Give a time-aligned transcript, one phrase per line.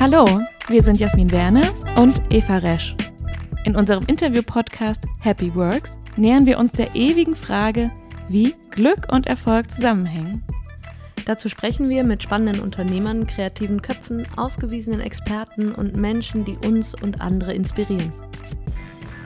[0.00, 1.62] Hallo, wir sind Jasmin Werne
[1.96, 2.96] und Eva Resch.
[3.64, 7.92] In unserem Interview-Podcast Happy Works nähern wir uns der ewigen Frage,
[8.28, 10.42] wie Glück und Erfolg zusammenhängen.
[11.26, 17.20] Dazu sprechen wir mit spannenden Unternehmern, kreativen Köpfen, ausgewiesenen Experten und Menschen, die uns und
[17.20, 18.12] andere inspirieren.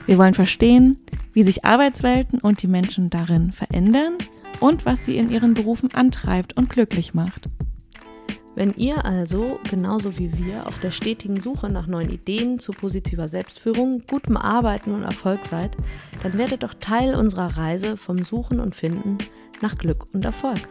[0.05, 0.99] Wir wollen verstehen,
[1.33, 4.13] wie sich Arbeitswelten und die Menschen darin verändern
[4.59, 7.49] und was sie in ihren Berufen antreibt und glücklich macht.
[8.55, 13.27] Wenn ihr also, genauso wie wir, auf der stetigen Suche nach neuen Ideen zu positiver
[13.27, 15.77] Selbstführung, gutem Arbeiten und Erfolg seid,
[16.23, 19.19] dann werdet doch Teil unserer Reise vom Suchen und Finden
[19.61, 20.67] nach Glück und Erfolg.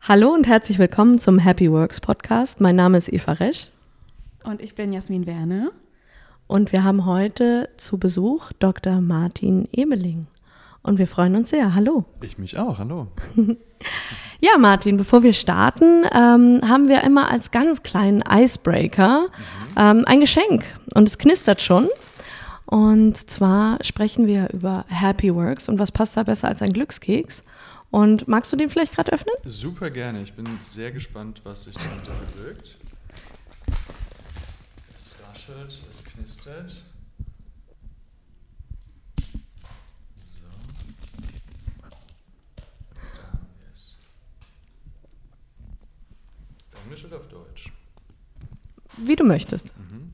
[0.00, 2.60] Hallo und herzlich willkommen zum Happy Works Podcast.
[2.60, 3.70] Mein Name ist Eva Resch.
[4.44, 5.70] Und ich bin Jasmin Werne.
[6.46, 9.02] Und wir haben heute zu Besuch Dr.
[9.02, 10.28] Martin Ebeling.
[10.88, 11.74] Und wir freuen uns sehr.
[11.74, 12.04] Hallo.
[12.22, 12.78] Ich mich auch.
[12.78, 13.08] Hallo.
[14.40, 19.28] ja, Martin, bevor wir starten, ähm, haben wir immer als ganz kleinen Icebreaker mhm.
[19.76, 20.64] ähm, ein Geschenk.
[20.94, 21.88] Und es knistert schon.
[22.64, 25.68] Und zwar sprechen wir über Happy Works.
[25.68, 27.42] Und was passt da besser als ein Glückskeks?
[27.90, 29.34] Und magst du den vielleicht gerade öffnen?
[29.44, 30.22] Super gerne.
[30.22, 32.76] Ich bin sehr gespannt, was sich dahinter bewirkt.
[34.96, 36.72] Es raschelt, es knistert.
[40.18, 40.44] So.
[42.94, 43.96] Da haben wir es.
[46.98, 47.72] Englisch oder auf Deutsch?
[48.96, 49.66] Wie du möchtest.
[49.76, 50.12] Mhm.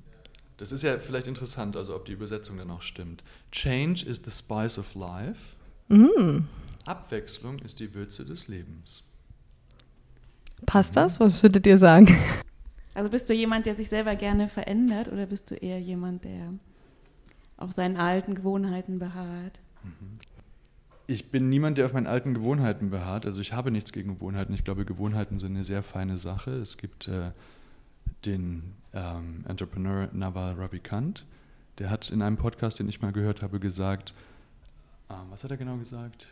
[0.57, 3.23] Das ist ja vielleicht interessant, also ob die Übersetzung dann auch stimmt.
[3.51, 5.57] Change is the spice of life.
[5.89, 6.47] Mhm.
[6.85, 9.05] Abwechslung ist die Würze des Lebens.
[10.67, 11.19] Passt das?
[11.19, 12.17] Was würdet ihr sagen?
[12.97, 16.55] Also bist du jemand, der sich selber gerne verändert oder bist du eher jemand, der
[17.57, 19.59] auf seinen alten Gewohnheiten beharrt?
[21.07, 23.27] Ich bin niemand, der auf meinen alten Gewohnheiten beharrt.
[23.27, 24.55] Also ich habe nichts gegen Gewohnheiten.
[24.55, 26.53] Ich glaube, Gewohnheiten sind eine sehr feine Sache.
[26.53, 27.33] Es gibt äh,
[28.25, 31.27] den ähm, Entrepreneur Naval Ravikant,
[31.79, 34.15] der hat in einem Podcast, den ich mal gehört habe, gesagt,
[35.09, 36.29] äh, was hat er genau gesagt?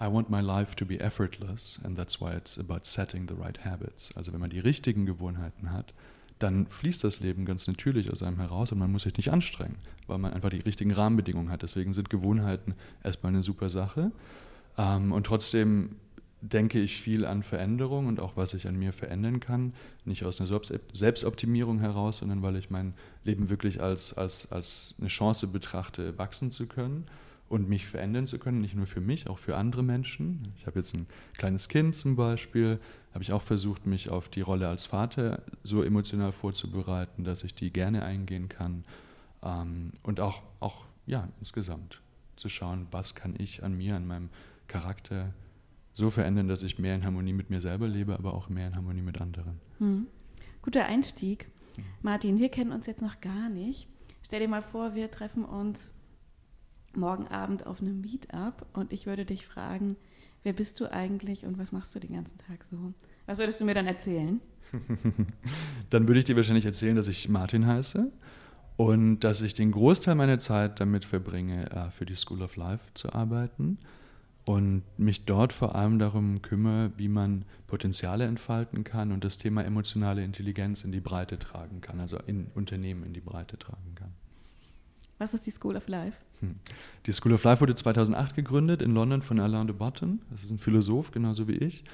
[0.00, 3.64] I want my life to be effortless and that's why it's about setting the right
[3.64, 4.16] habits.
[4.16, 5.92] Also wenn man die richtigen Gewohnheiten hat,
[6.38, 9.76] dann fließt das Leben ganz natürlich aus einem heraus und man muss sich nicht anstrengen,
[10.06, 11.62] weil man einfach die richtigen Rahmenbedingungen hat.
[11.62, 14.12] Deswegen sind Gewohnheiten erstmal eine super Sache.
[14.76, 15.96] Ähm, und trotzdem
[16.40, 19.72] denke ich viel an Veränderung und auch was ich an mir verändern kann.
[20.04, 20.60] Nicht aus einer
[20.92, 22.94] Selbstoptimierung heraus, sondern weil ich mein
[23.24, 27.04] Leben wirklich als, als, als eine Chance betrachte, wachsen zu können
[27.48, 30.42] und mich verändern zu können, nicht nur für mich, auch für andere Menschen.
[30.56, 31.06] Ich habe jetzt ein
[31.36, 32.78] kleines Kind zum Beispiel,
[33.18, 37.52] habe ich auch versucht, mich auf die Rolle als Vater so emotional vorzubereiten, dass ich
[37.52, 38.84] die gerne eingehen kann
[39.42, 42.00] ähm, und auch, auch ja, insgesamt
[42.36, 44.30] zu schauen, was kann ich an mir, an meinem
[44.68, 45.34] Charakter
[45.92, 48.76] so verändern, dass ich mehr in Harmonie mit mir selber lebe, aber auch mehr in
[48.76, 49.58] Harmonie mit anderen.
[49.78, 50.06] Hm.
[50.62, 51.50] Guter Einstieg.
[52.02, 53.88] Martin, wir kennen uns jetzt noch gar nicht.
[54.22, 55.92] Stell dir mal vor, wir treffen uns
[56.94, 59.96] morgen Abend auf einem Meetup und ich würde dich fragen,
[60.42, 62.92] wer bist du eigentlich und was machst du den ganzen Tag so?
[63.26, 64.40] Was würdest du mir dann erzählen?
[65.90, 68.10] dann würde ich dir wahrscheinlich erzählen, dass ich Martin heiße
[68.76, 72.84] und dass ich den Großteil meiner Zeit damit verbringe, äh, für die School of Life
[72.94, 73.78] zu arbeiten
[74.44, 79.62] und mich dort vor allem darum kümmere, wie man Potenziale entfalten kann und das Thema
[79.64, 84.14] emotionale Intelligenz in die Breite tragen kann, also in Unternehmen in die Breite tragen kann.
[85.18, 86.16] Was ist die School of Life?
[86.40, 86.54] Hm.
[87.06, 90.20] Die School of Life wurde 2008 gegründet in London von Alain de Botton.
[90.30, 91.84] Das ist ein Philosoph, genauso wie ich.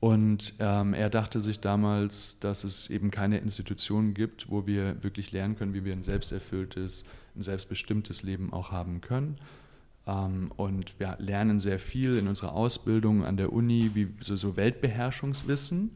[0.00, 5.30] Und ähm, er dachte sich damals, dass es eben keine Institution gibt, wo wir wirklich
[5.30, 7.04] lernen können, wie wir ein selbsterfülltes,
[7.36, 9.36] ein selbstbestimmtes Leben auch haben können.
[10.06, 14.56] Ähm, und wir lernen sehr viel in unserer Ausbildung an der Uni, wie so, so
[14.56, 15.90] Weltbeherrschungswissen.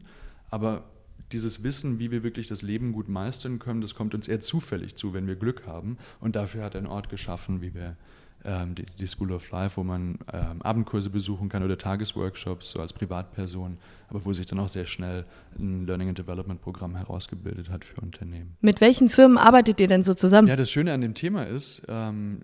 [0.51, 0.85] Aber
[1.31, 4.95] dieses Wissen, wie wir wirklich das Leben gut meistern können, das kommt uns eher zufällig
[4.95, 5.97] zu, wenn wir Glück haben.
[6.19, 7.97] Und dafür hat er einen Ort geschaffen, wie wir
[8.45, 12.79] ähm, die, die, School of Life, wo man ähm, Abendkurse besuchen kann oder Tagesworkshops, so
[12.79, 13.77] als Privatperson,
[14.09, 15.25] aber wo sich dann auch sehr schnell
[15.57, 18.55] ein Learning and Development Programm herausgebildet hat für Unternehmen.
[18.61, 20.47] Mit welchen Firmen arbeitet ihr denn so zusammen?
[20.47, 22.41] Ja, das Schöne an dem Thema ist, ähm,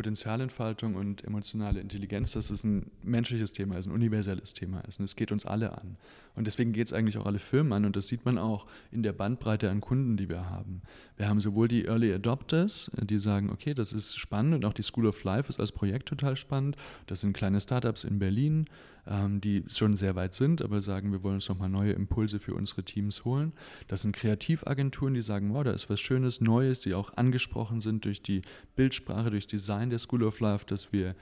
[0.00, 4.98] Potenzialentfaltung und emotionale Intelligenz, dass es ein menschliches Thema ist, ein universelles Thema ist.
[4.98, 5.98] Und es geht uns alle an.
[6.36, 7.84] Und deswegen geht es eigentlich auch alle Firmen an.
[7.84, 10.80] Und das sieht man auch in der Bandbreite an Kunden, die wir haben.
[11.18, 14.54] Wir haben sowohl die Early Adopters, die sagen, okay, das ist spannend.
[14.54, 16.76] Und auch die School of Life ist als Projekt total spannend.
[17.06, 18.70] Das sind kleine Startups in Berlin,
[19.10, 22.54] ähm, die schon sehr weit sind, aber sagen, wir wollen uns nochmal neue Impulse für
[22.54, 23.52] unsere Teams holen.
[23.88, 28.04] Das sind Kreativagenturen, die sagen, wow, da ist was Schönes, Neues, die auch angesprochen sind
[28.04, 28.42] durch die
[28.76, 31.16] Bildsprache, durch Design der School of Life, dass wir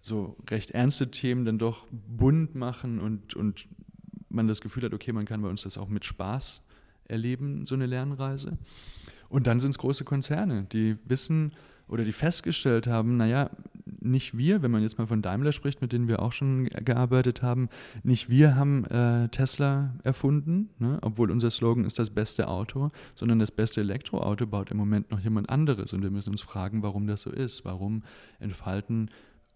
[0.00, 3.68] so recht ernste Themen dann doch bunt machen und, und
[4.28, 6.62] man das Gefühl hat, okay, man kann bei uns das auch mit Spaß
[7.04, 8.58] erleben so eine Lernreise.
[9.28, 11.52] Und dann sind es große Konzerne, die wissen
[11.86, 13.50] oder die festgestellt haben, naja,
[14.00, 17.42] nicht wir, wenn man jetzt mal von Daimler spricht, mit denen wir auch schon gearbeitet
[17.42, 17.68] haben,
[18.02, 23.38] nicht wir haben äh, Tesla erfunden, ne, obwohl unser Slogan ist das beste Auto, sondern
[23.38, 25.92] das beste Elektroauto baut im Moment noch jemand anderes.
[25.92, 27.64] Und wir müssen uns fragen, warum das so ist.
[27.64, 28.02] Warum
[28.38, 29.10] entfalten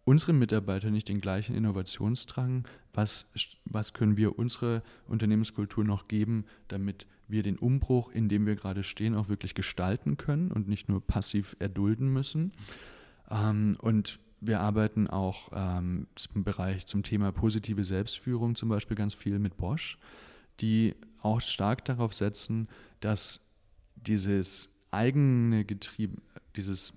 [0.04, 2.66] unsere Mitarbeiter nicht den gleichen Innovationsdrang?
[2.92, 3.26] Was,
[3.64, 8.82] was können wir unserer Unternehmenskultur noch geben, damit wir den Umbruch, in dem wir gerade
[8.82, 12.52] stehen, auch wirklich gestalten können und nicht nur passiv erdulden müssen?
[13.30, 19.14] Ähm, und wir arbeiten auch ähm, im Bereich zum Thema positive Selbstführung zum Beispiel ganz
[19.14, 19.98] viel mit Bosch,
[20.60, 22.68] die auch stark darauf setzen,
[22.98, 23.40] dass
[23.94, 26.20] dieses eigene Getriebe,
[26.56, 26.92] dieses,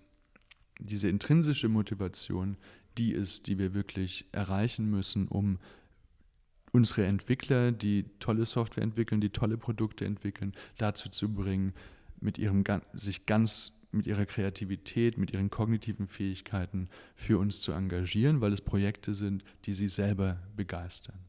[0.80, 2.58] diese intrinsische Motivation
[2.98, 5.60] die ist, die wir wirklich erreichen müssen, um
[6.72, 11.74] unsere Entwickler, die tolle Software entwickeln, die tolle Produkte entwickeln, dazu zu bringen,
[12.22, 12.64] mit ihrem,
[12.94, 18.62] sich ganz mit ihrer Kreativität, mit ihren kognitiven Fähigkeiten für uns zu engagieren, weil es
[18.62, 21.20] Projekte sind, die sie selber begeistern.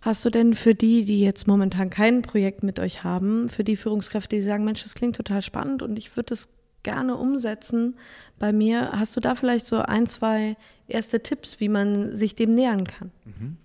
[0.00, 3.76] Hast du denn für die, die jetzt momentan kein Projekt mit euch haben, für die
[3.76, 6.48] Führungskräfte, die sagen, Mensch, das klingt total spannend und ich würde es
[6.82, 7.96] gerne umsetzen
[8.38, 8.92] bei mir.
[8.92, 10.56] Hast du da vielleicht so ein, zwei
[10.86, 13.10] erste Tipps, wie man sich dem nähern kann?
[13.24, 13.56] Mhm.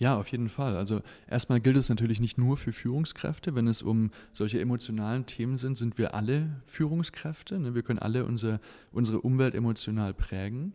[0.00, 0.76] Ja, auf jeden Fall.
[0.78, 3.54] Also erstmal gilt es natürlich nicht nur für Führungskräfte.
[3.54, 7.58] Wenn es um solche emotionalen Themen sind, sind wir alle Führungskräfte.
[7.58, 7.74] Ne?
[7.74, 8.60] Wir können alle unsere,
[8.92, 10.72] unsere Umwelt emotional prägen.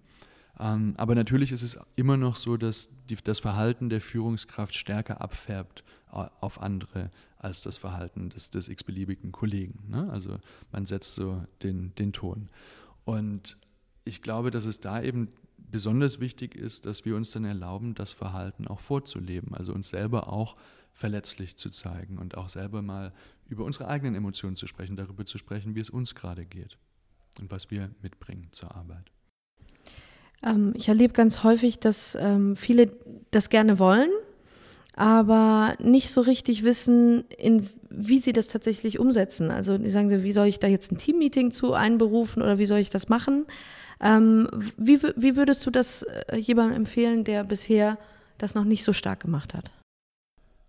[0.59, 5.21] Ähm, aber natürlich ist es immer noch so, dass die, das Verhalten der Führungskraft stärker
[5.21, 9.85] abfärbt auf andere als das Verhalten des, des x-beliebigen Kollegen.
[9.89, 10.07] Ne?
[10.11, 10.37] Also
[10.71, 12.49] man setzt so den, den Ton.
[13.05, 13.57] Und
[14.05, 18.13] ich glaube, dass es da eben besonders wichtig ist, dass wir uns dann erlauben, das
[18.13, 20.55] Verhalten auch vorzuleben, also uns selber auch
[20.93, 23.11] verletzlich zu zeigen und auch selber mal
[23.49, 26.77] über unsere eigenen Emotionen zu sprechen, darüber zu sprechen, wie es uns gerade geht
[27.41, 29.11] und was wir mitbringen zur Arbeit.
[30.43, 32.95] Ähm, ich erlebe ganz häufig, dass ähm, viele
[33.31, 34.09] das gerne wollen,
[34.95, 39.51] aber nicht so richtig wissen, in, wie sie das tatsächlich umsetzen.
[39.51, 42.65] Also die sagen so, wie soll ich da jetzt ein Teammeeting zu einberufen oder wie
[42.65, 43.45] soll ich das machen?
[44.01, 44.47] Ähm,
[44.77, 47.97] wie, wie würdest du das äh, jemandem empfehlen, der bisher
[48.37, 49.71] das noch nicht so stark gemacht hat?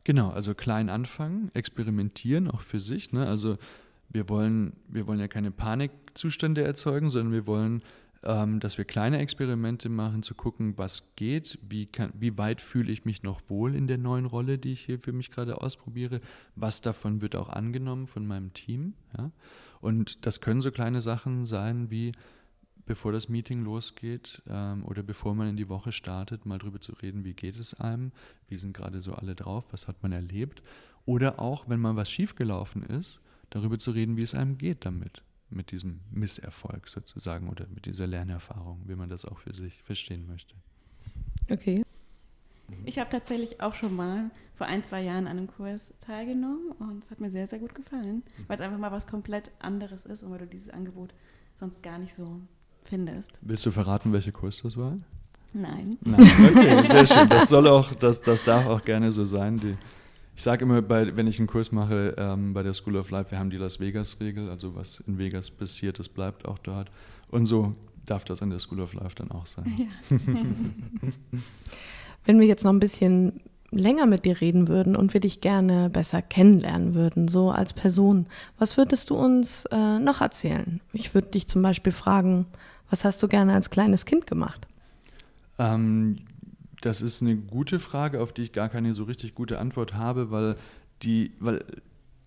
[0.04, 3.12] Genau, also klein anfangen, experimentieren auch für sich.
[3.12, 3.26] Ne?
[3.26, 3.58] Also
[4.08, 7.82] wir wollen, wir wollen ja keine Panikzustände erzeugen, sondern wir wollen
[8.26, 12.90] ähm, dass wir kleine Experimente machen, zu gucken, was geht, wie, kann, wie weit fühle
[12.90, 16.20] ich mich noch wohl in der neuen Rolle, die ich hier für mich gerade ausprobiere,
[16.56, 18.94] was davon wird auch angenommen von meinem Team.
[19.16, 19.30] Ja?
[19.80, 22.12] Und das können so kleine Sachen sein wie,
[22.86, 26.92] bevor das Meeting losgeht ähm, oder bevor man in die Woche startet, mal drüber zu
[26.92, 28.12] reden, wie geht es einem,
[28.48, 30.62] wie sind gerade so alle drauf, was hat man erlebt.
[31.04, 35.22] Oder auch, wenn mal was schiefgelaufen ist, darüber zu reden, wie es einem geht damit
[35.50, 40.26] mit diesem Misserfolg sozusagen oder mit dieser Lernerfahrung, wie man das auch für sich verstehen
[40.26, 40.54] möchte.
[41.50, 41.82] Okay.
[42.84, 47.04] Ich habe tatsächlich auch schon mal vor ein, zwei Jahren an einem Kurs teilgenommen und
[47.04, 50.24] es hat mir sehr, sehr gut gefallen, weil es einfach mal was komplett anderes ist
[50.24, 51.14] und weil du dieses Angebot
[51.54, 52.40] sonst gar nicht so
[52.86, 53.38] findest.
[53.42, 54.96] Willst du verraten, welcher Kurs das war?
[55.52, 55.96] Nein.
[56.04, 56.20] Nein.
[56.20, 57.28] Okay, sehr schön.
[57.28, 59.58] Das soll auch, das, das darf auch gerne so sein.
[59.58, 59.76] Die,
[60.34, 63.30] ich sage immer, bei, wenn ich einen Kurs mache ähm, bei der School of Life,
[63.30, 66.90] wir haben die Las Vegas-Regel, also was in Vegas passiert, das bleibt auch dort.
[67.30, 67.74] Und so
[68.04, 69.64] darf das an der School of Life dann auch sein.
[69.78, 70.16] Ja.
[72.26, 73.40] wenn wir jetzt noch ein bisschen
[73.70, 78.26] länger mit dir reden würden und wir dich gerne besser kennenlernen würden, so als Person,
[78.58, 80.80] was würdest du uns äh, noch erzählen?
[80.92, 82.46] Ich würde dich zum Beispiel fragen,
[82.90, 84.66] was hast du gerne als kleines Kind gemacht?
[85.58, 86.18] Ähm,
[86.80, 90.30] das ist eine gute Frage, auf die ich gar keine so richtig gute Antwort habe,
[90.30, 90.56] weil
[91.02, 91.64] die, weil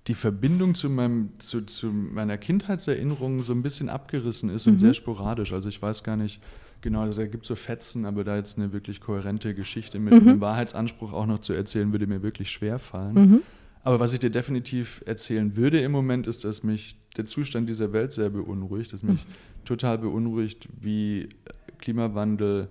[0.08, 4.74] die Verbindung zu, meinem, zu, zu meiner Kindheitserinnerung so ein bisschen abgerissen ist mhm.
[4.74, 5.54] und sehr sporadisch.
[5.54, 6.42] Also ich weiß gar nicht
[6.82, 10.28] genau, also es gibt so Fetzen, aber da jetzt eine wirklich kohärente Geschichte mit mhm.
[10.28, 13.14] einem Wahrheitsanspruch auch noch zu erzählen, würde mir wirklich schwer fallen.
[13.14, 13.42] Mhm.
[13.84, 17.94] Aber was ich dir definitiv erzählen würde im Moment, ist, dass mich der Zustand dieser
[17.94, 19.59] Welt sehr beunruhigt, dass mich mhm.
[19.70, 21.30] Total beunruhigt, wie
[21.78, 22.70] Klimawandel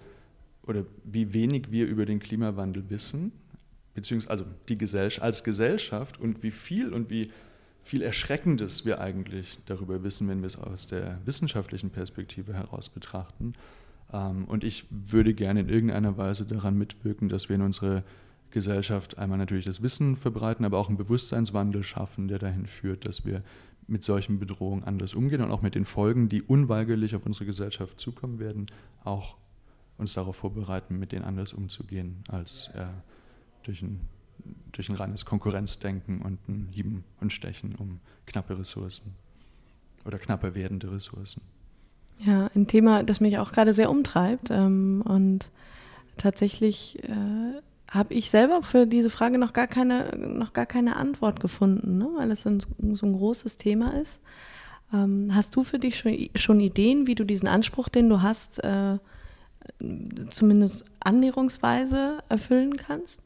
[0.66, 3.30] oder wie wenig wir über den Klimawandel wissen,
[3.94, 7.30] beziehungsweise also die Gesellschaft, als Gesellschaft und wie viel und wie
[7.82, 13.52] viel Erschreckendes wir eigentlich darüber wissen, wenn wir es aus der wissenschaftlichen Perspektive heraus betrachten.
[14.12, 18.02] Ähm, und ich würde gerne in irgendeiner Weise daran mitwirken, dass wir in unsere
[18.50, 23.24] Gesellschaft einmal natürlich das Wissen verbreiten, aber auch einen Bewusstseinswandel schaffen, der dahin führt, dass
[23.24, 23.42] wir
[23.88, 27.98] mit solchen Bedrohungen anders umgehen und auch mit den Folgen, die unweigerlich auf unsere Gesellschaft
[27.98, 28.66] zukommen werden,
[29.02, 29.36] auch
[29.96, 32.84] uns darauf vorbereiten, mit denen anders umzugehen, als äh,
[33.64, 34.00] durch, ein,
[34.72, 39.14] durch ein reines Konkurrenzdenken und ein Hieben und Stechen um knappe Ressourcen
[40.04, 41.42] oder knappe werdende Ressourcen.
[42.18, 44.50] Ja, ein Thema, das mich auch gerade sehr umtreibt.
[44.50, 45.50] Ähm, und
[46.16, 51.40] tatsächlich äh, habe ich selber für diese Frage noch gar keine, noch gar keine Antwort
[51.40, 52.08] gefunden, ne?
[52.16, 54.20] weil es so ein, so ein großes Thema ist.
[54.92, 58.62] Ähm, hast du für dich schon, schon, Ideen, wie du diesen Anspruch, den du hast,
[58.62, 58.98] äh,
[60.30, 63.22] zumindest annäherungsweise erfüllen kannst?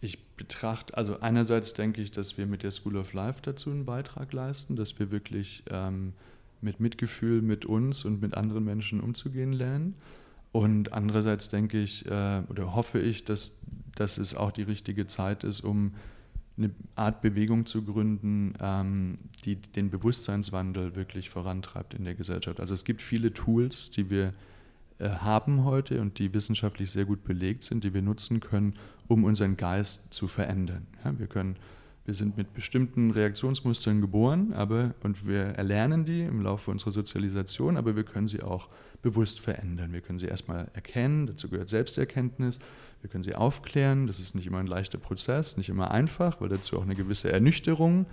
[0.00, 3.84] Ich betrachte, also einerseits denke ich, dass wir mit der School of Life dazu einen
[3.84, 6.12] Beitrag leisten, dass wir wirklich ähm,
[6.60, 9.94] mit Mitgefühl mit uns und mit anderen Menschen umzugehen lernen.
[10.52, 13.58] Und andererseits denke ich äh, oder hoffe ich, dass,
[13.94, 15.92] dass es auch die richtige Zeit ist, um
[16.56, 22.60] eine Art Bewegung zu gründen, ähm, die den Bewusstseinswandel wirklich vorantreibt in der Gesellschaft.
[22.60, 24.32] Also es gibt viele Tools, die wir
[24.98, 28.74] äh, haben heute und die wissenschaftlich sehr gut belegt sind, die wir nutzen können,
[29.08, 30.86] um unseren Geist zu verändern.
[31.04, 31.56] Ja, wir können
[32.06, 37.76] wir sind mit bestimmten Reaktionsmustern geboren, aber und wir erlernen die im Laufe unserer Sozialisation,
[37.76, 38.68] aber wir können sie auch
[39.02, 39.92] bewusst verändern.
[39.92, 42.60] Wir können sie erstmal erkennen, dazu gehört Selbsterkenntnis.
[43.02, 46.48] Wir können sie aufklären, das ist nicht immer ein leichter Prozess, nicht immer einfach, weil
[46.48, 48.06] dazu auch eine gewisse Ernüchterung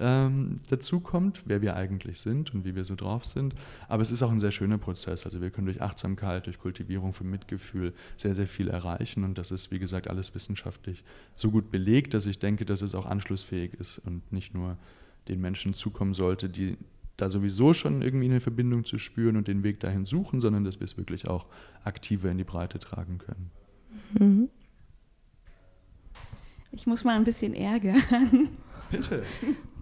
[0.00, 3.54] ähm, dazu kommt, wer wir eigentlich sind und wie wir so drauf sind.
[3.88, 5.24] Aber es ist auch ein sehr schöner Prozess.
[5.24, 9.24] Also wir können durch Achtsamkeit, durch Kultivierung von Mitgefühl sehr, sehr viel erreichen.
[9.24, 12.94] Und das ist, wie gesagt, alles wissenschaftlich so gut belegt, dass ich denke, dass es
[12.94, 14.76] auch anschlussfähig ist und nicht nur
[15.28, 16.76] den Menschen zukommen sollte, die
[17.16, 20.80] da sowieso schon irgendwie eine Verbindung zu spüren und den Weg dahin suchen, sondern dass
[20.80, 21.46] wir es wirklich auch
[21.84, 23.50] aktiver in die Breite tragen können.
[24.18, 24.48] Mhm.
[26.72, 28.02] Ich muss mal ein bisschen ärgern.
[28.90, 29.22] Bitte.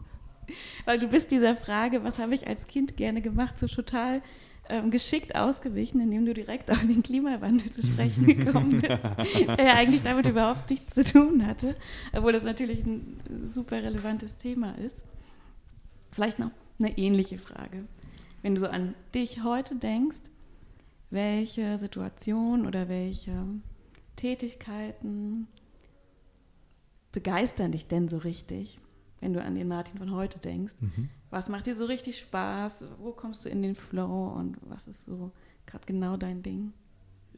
[0.84, 4.20] Weil du bist dieser Frage, was habe ich als Kind gerne gemacht, so total
[4.68, 9.02] ähm, geschickt ausgewichen, indem du direkt auf den Klimawandel zu sprechen gekommen bist,
[9.58, 11.76] der ja eigentlich damit überhaupt nichts zu tun hatte,
[12.12, 15.04] obwohl das natürlich ein super relevantes Thema ist.
[16.11, 17.84] Vielleicht noch eine ähnliche Frage.
[18.42, 20.20] Wenn du so an dich heute denkst,
[21.11, 23.44] welche Situation oder welche
[24.16, 25.46] Tätigkeiten
[27.12, 28.78] begeistern dich denn so richtig?
[29.22, 30.74] Wenn du an den Martin von heute denkst.
[30.80, 31.08] Mhm.
[31.30, 32.84] Was macht dir so richtig Spaß?
[32.98, 35.32] Wo kommst du in den Flow und was ist so
[35.64, 36.72] gerade genau dein Ding?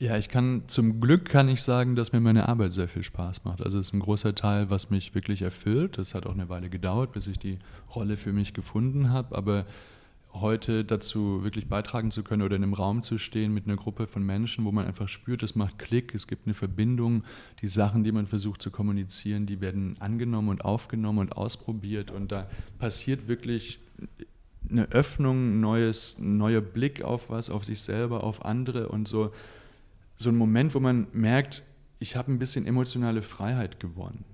[0.01, 3.45] Ja, ich kann zum Glück kann ich sagen, dass mir meine Arbeit sehr viel Spaß
[3.45, 3.63] macht.
[3.63, 5.99] Also es ist ein großer Teil, was mich wirklich erfüllt.
[5.99, 7.59] Das hat auch eine Weile gedauert, bis ich die
[7.95, 9.37] Rolle für mich gefunden habe.
[9.37, 9.67] Aber
[10.35, 14.07] heute dazu wirklich beitragen zu können oder in einem Raum zu stehen mit einer Gruppe
[14.07, 17.23] von Menschen, wo man einfach spürt, es macht Klick, es gibt eine Verbindung,
[17.63, 22.11] die Sachen, die man versucht zu kommunizieren, die werden angenommen und aufgenommen und ausprobiert.
[22.11, 22.49] Und da
[22.79, 23.79] passiert wirklich
[24.69, 28.89] eine Öffnung, ein neues, neuer Blick auf was, auf sich selber, auf andere.
[28.89, 29.31] Und so,
[30.17, 31.63] so ein Moment, wo man merkt,
[32.01, 34.25] ich habe ein bisschen emotionale Freiheit gewonnen,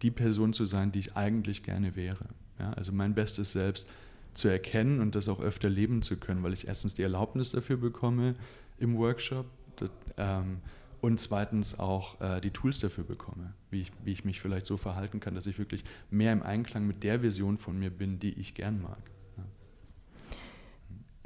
[0.00, 2.28] die Person zu sein, die ich eigentlich gerne wäre.
[2.58, 3.86] Ja, also mein bestes Selbst
[4.34, 7.76] zu erkennen und das auch öfter leben zu können, weil ich erstens die Erlaubnis dafür
[7.76, 8.34] bekomme
[8.78, 10.58] im Workshop das, ähm,
[11.00, 14.78] und zweitens auch äh, die Tools dafür bekomme, wie ich, wie ich mich vielleicht so
[14.78, 18.32] verhalten kann, dass ich wirklich mehr im Einklang mit der Version von mir bin, die
[18.32, 18.98] ich gern mag.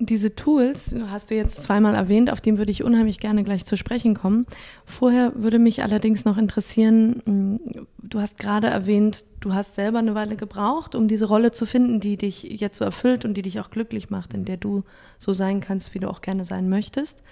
[0.01, 3.77] Diese Tools, hast du jetzt zweimal erwähnt, auf die würde ich unheimlich gerne gleich zu
[3.77, 4.47] sprechen kommen.
[4.85, 7.61] Vorher würde mich allerdings noch interessieren, hm,
[8.01, 11.99] du hast gerade erwähnt, du hast selber eine Weile gebraucht, um diese Rolle zu finden,
[11.99, 14.85] die dich jetzt so erfüllt und die dich auch glücklich macht, in der du
[15.19, 17.25] so sein kannst, wie du auch gerne sein möchtest.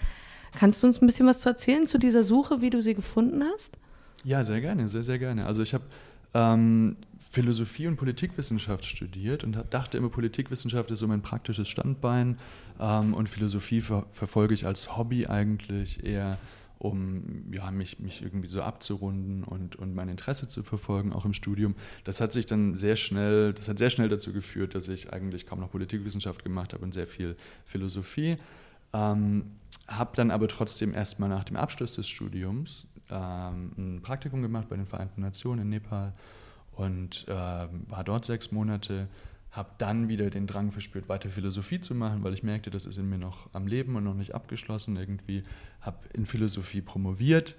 [0.58, 3.44] Kannst du uns ein bisschen was zu erzählen zu dieser Suche, wie du sie gefunden
[3.54, 3.78] hast?
[4.24, 5.46] Ja, sehr gerne, sehr, sehr gerne.
[5.46, 5.84] Also ich habe
[6.36, 12.36] ähm, Philosophie und Politikwissenschaft studiert und dachte immer, Politikwissenschaft ist so mein praktisches Standbein
[12.78, 16.38] ähm, und Philosophie ver verfolge ich als Hobby eigentlich eher,
[16.78, 21.32] um ja, mich, mich irgendwie so abzurunden und, und mein Interesse zu verfolgen, auch im
[21.32, 21.74] Studium.
[22.04, 25.46] Das hat sich dann sehr schnell, das hat sehr schnell dazu geführt, dass ich eigentlich
[25.46, 28.36] kaum noch Politikwissenschaft gemacht habe und sehr viel Philosophie.
[28.92, 29.52] Ähm,
[29.88, 34.76] habe dann aber trotzdem erstmal nach dem Abschluss des Studiums ähm, ein Praktikum gemacht bei
[34.76, 36.12] den Vereinten Nationen in Nepal
[36.72, 39.08] und äh, war dort sechs Monate.
[39.50, 42.98] Habe dann wieder den Drang verspürt, weiter Philosophie zu machen, weil ich merkte, das ist
[42.98, 44.96] in mir noch am Leben und noch nicht abgeschlossen.
[44.96, 45.44] Irgendwie
[45.80, 47.56] habe in Philosophie promoviert.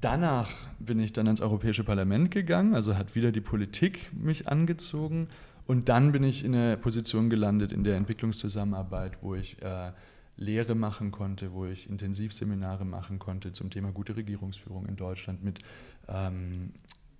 [0.00, 5.28] Danach bin ich dann ans Europäische Parlament gegangen, also hat wieder die Politik mich angezogen.
[5.66, 9.92] Und dann bin ich in einer Position gelandet in der Entwicklungszusammenarbeit, wo ich äh,
[10.36, 15.60] Lehre machen konnte, wo ich Intensivseminare machen konnte zum Thema gute Regierungsführung in Deutschland mit,
[16.08, 16.72] ähm,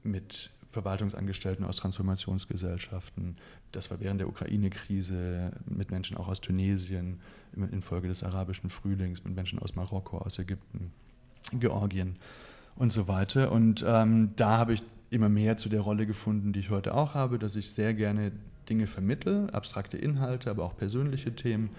[0.03, 3.37] mit Verwaltungsangestellten aus Transformationsgesellschaften.
[3.73, 7.21] Das war während der Ukraine-Krise mit Menschen auch aus Tunesien,
[7.71, 10.93] infolge des arabischen Frühlings, mit Menschen aus Marokko, aus Ägypten,
[11.53, 12.17] Georgien.
[12.77, 13.53] und so weiter.
[13.53, 17.15] Und ähm, da habe ich immer mehr zu der Rolle gefunden, die ich heute auch
[17.15, 18.33] habe, dass ich sehr gerne
[18.69, 21.71] Dinge vermittle, abstrakte Inhalte, aber auch persönliche Themen.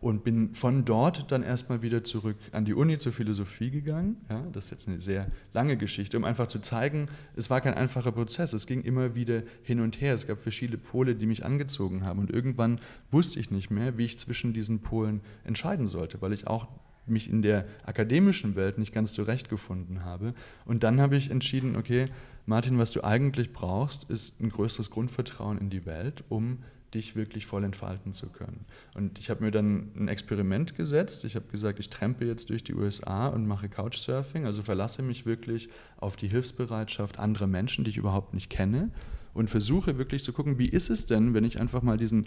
[0.00, 4.16] Und bin von dort dann erstmal wieder zurück an die Uni zur Philosophie gegangen.
[4.28, 7.74] Ja, das ist jetzt eine sehr lange Geschichte, um einfach zu zeigen, es war kein
[7.74, 8.52] einfacher Prozess.
[8.52, 10.14] Es ging immer wieder hin und her.
[10.14, 12.20] Es gab verschiedene Pole, die mich angezogen haben.
[12.20, 16.46] Und irgendwann wusste ich nicht mehr, wie ich zwischen diesen Polen entscheiden sollte, weil ich
[16.46, 16.68] auch
[17.08, 20.34] mich in der akademischen Welt nicht ganz zurechtgefunden habe.
[20.64, 22.06] Und dann habe ich entschieden, okay,
[22.46, 26.58] Martin, was du eigentlich brauchst, ist ein größeres Grundvertrauen in die Welt, um
[26.94, 28.64] dich wirklich voll entfalten zu können.
[28.94, 31.24] Und ich habe mir dann ein Experiment gesetzt.
[31.24, 35.26] Ich habe gesagt, ich trempe jetzt durch die USA und mache Couchsurfing, also verlasse mich
[35.26, 38.90] wirklich auf die Hilfsbereitschaft anderer Menschen, die ich überhaupt nicht kenne
[39.36, 42.26] und versuche wirklich zu gucken, wie ist es denn, wenn ich einfach mal diesen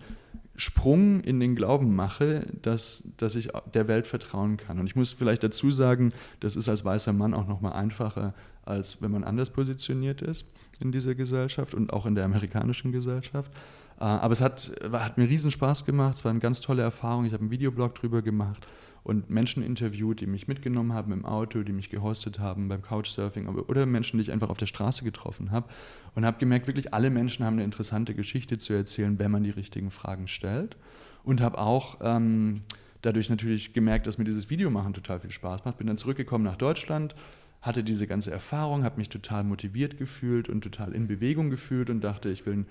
[0.55, 4.79] Sprung in den Glauben mache, dass, dass ich der Welt vertrauen kann.
[4.79, 9.01] Und ich muss vielleicht dazu sagen, das ist als weißer Mann auch nochmal einfacher, als
[9.01, 10.45] wenn man anders positioniert ist
[10.79, 13.51] in dieser Gesellschaft und auch in der amerikanischen Gesellschaft.
[13.99, 17.25] Äh, aber es hat, hat mir riesen Spaß gemacht, es war eine ganz tolle Erfahrung.
[17.25, 18.65] Ich habe einen Videoblog drüber gemacht
[19.03, 23.47] und Menschen interviewt, die mich mitgenommen haben im Auto, die mich gehostet haben beim Couchsurfing
[23.47, 25.69] oder Menschen, die ich einfach auf der Straße getroffen habe
[26.15, 29.49] und habe gemerkt, wirklich alle Menschen haben eine interessante Geschichte zu erzählen, wenn man die
[29.49, 30.75] richtigen Fragen stellt
[31.23, 32.61] und habe auch ähm,
[33.01, 35.77] dadurch natürlich gemerkt, dass mir dieses Videomachen total viel Spaß macht.
[35.77, 37.15] Bin dann zurückgekommen nach Deutschland,
[37.61, 42.01] hatte diese ganze Erfahrung, habe mich total motiviert gefühlt und total in Bewegung gefühlt und
[42.01, 42.65] dachte, ich will ein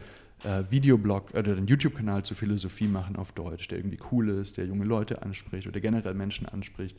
[0.44, 4.66] äh, Videoblog oder einen YouTube-Kanal zur Philosophie machen auf Deutsch, der irgendwie cool ist, der
[4.66, 6.98] junge Leute anspricht oder generell Menschen anspricht,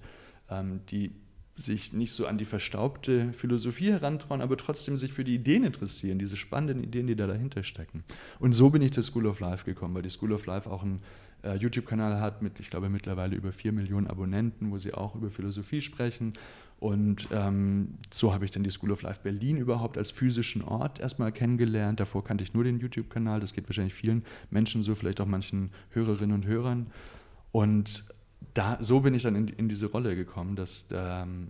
[0.49, 1.11] ähm, die
[1.55, 6.17] sich nicht so an die verstaubte Philosophie herantrauen, aber trotzdem sich für die Ideen interessieren,
[6.17, 8.03] diese spannenden Ideen, die da dahinter stecken.
[8.39, 10.83] Und so bin ich zur School of Life gekommen, weil die School of Life auch
[10.83, 11.01] einen
[11.43, 15.29] äh, YouTube-Kanal hat mit, ich glaube, mittlerweile über vier Millionen Abonnenten, wo sie auch über
[15.29, 16.33] Philosophie sprechen
[16.79, 20.99] und ähm, so habe ich dann die School of Life Berlin überhaupt als physischen Ort
[20.99, 21.99] erstmal kennengelernt.
[21.99, 23.41] Davor kannte ich nur den YouTube-Kanal.
[23.41, 26.87] Das geht wahrscheinlich vielen Menschen so, vielleicht auch manchen Hörerinnen und Hörern.
[27.51, 28.05] Und
[28.53, 31.49] da, so bin ich dann in, in diese Rolle gekommen, dass, ähm,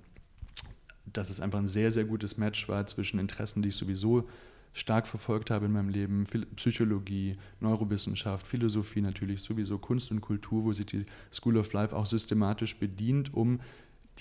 [1.06, 4.28] dass es einfach ein sehr, sehr gutes Match war zwischen Interessen, die ich sowieso
[4.74, 10.74] stark verfolgt habe in meinem Leben, Psychologie, Neurowissenschaft, Philosophie natürlich, sowieso Kunst und Kultur, wo
[10.74, 13.60] sich die School of Life auch systematisch bedient, um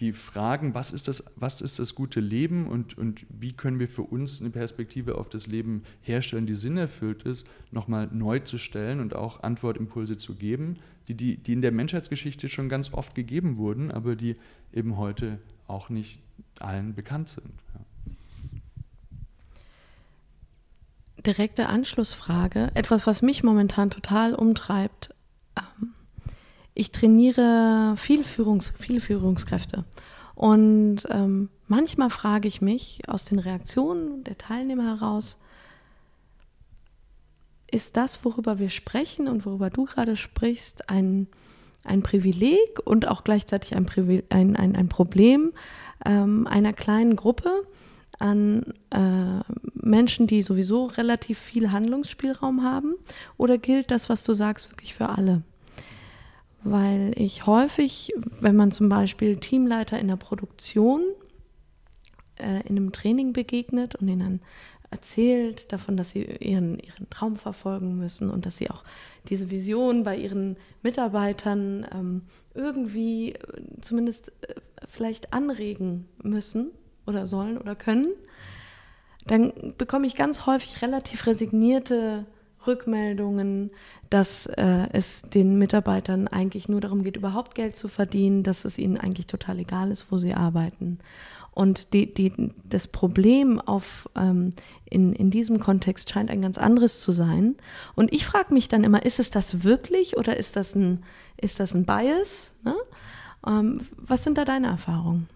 [0.00, 3.88] die Fragen, was ist das, was ist das gute Leben und, und wie können wir
[3.88, 9.00] für uns eine Perspektive auf das Leben herstellen, die sinnerfüllt ist, nochmal neu zu stellen
[9.00, 10.76] und auch Antwortimpulse zu geben,
[11.08, 14.36] die, die, die in der Menschheitsgeschichte schon ganz oft gegeben wurden, aber die
[14.72, 16.20] eben heute auch nicht
[16.60, 17.52] allen bekannt sind.
[17.74, 17.80] Ja.
[21.26, 25.14] Direkte Anschlussfrage, etwas, was mich momentan total umtreibt.
[25.56, 25.94] Ähm
[26.78, 29.84] ich trainiere viel Führungs, viele Führungskräfte.
[30.36, 35.40] Und ähm, manchmal frage ich mich aus den Reaktionen der Teilnehmer heraus,
[37.68, 41.26] ist das, worüber wir sprechen und worüber du gerade sprichst, ein,
[41.82, 45.52] ein Privileg und auch gleichzeitig ein, Privil ein, ein, ein Problem
[46.06, 47.50] ähm, einer kleinen Gruppe
[48.20, 49.42] an äh,
[49.74, 52.94] Menschen, die sowieso relativ viel Handlungsspielraum haben?
[53.36, 55.42] Oder gilt das, was du sagst, wirklich für alle?
[56.62, 61.02] Weil ich häufig, wenn man zum Beispiel Teamleiter in der Produktion
[62.36, 64.40] äh, in einem Training begegnet und ihnen
[64.90, 68.84] erzählt davon, dass sie ihren, ihren Traum verfolgen müssen und dass sie auch
[69.28, 72.22] diese Vision bei ihren Mitarbeitern ähm,
[72.54, 73.38] irgendwie äh,
[73.80, 74.54] zumindest äh,
[74.86, 76.70] vielleicht anregen müssen
[77.06, 78.12] oder sollen oder können,
[79.26, 82.24] dann bekomme ich ganz häufig relativ resignierte
[82.66, 83.70] Rückmeldungen,
[84.10, 88.78] dass äh, es den Mitarbeitern eigentlich nur darum geht, überhaupt Geld zu verdienen, dass es
[88.78, 90.98] ihnen eigentlich total egal ist, wo sie arbeiten.
[91.52, 94.52] Und die, die, das Problem auf, ähm,
[94.88, 97.56] in, in diesem Kontext scheint ein ganz anderes zu sein.
[97.96, 101.02] Und ich frage mich dann immer, ist es das wirklich oder ist das ein,
[101.36, 102.50] ist das ein Bias?
[102.62, 102.76] Ne?
[103.46, 105.28] Ähm, was sind da deine Erfahrungen?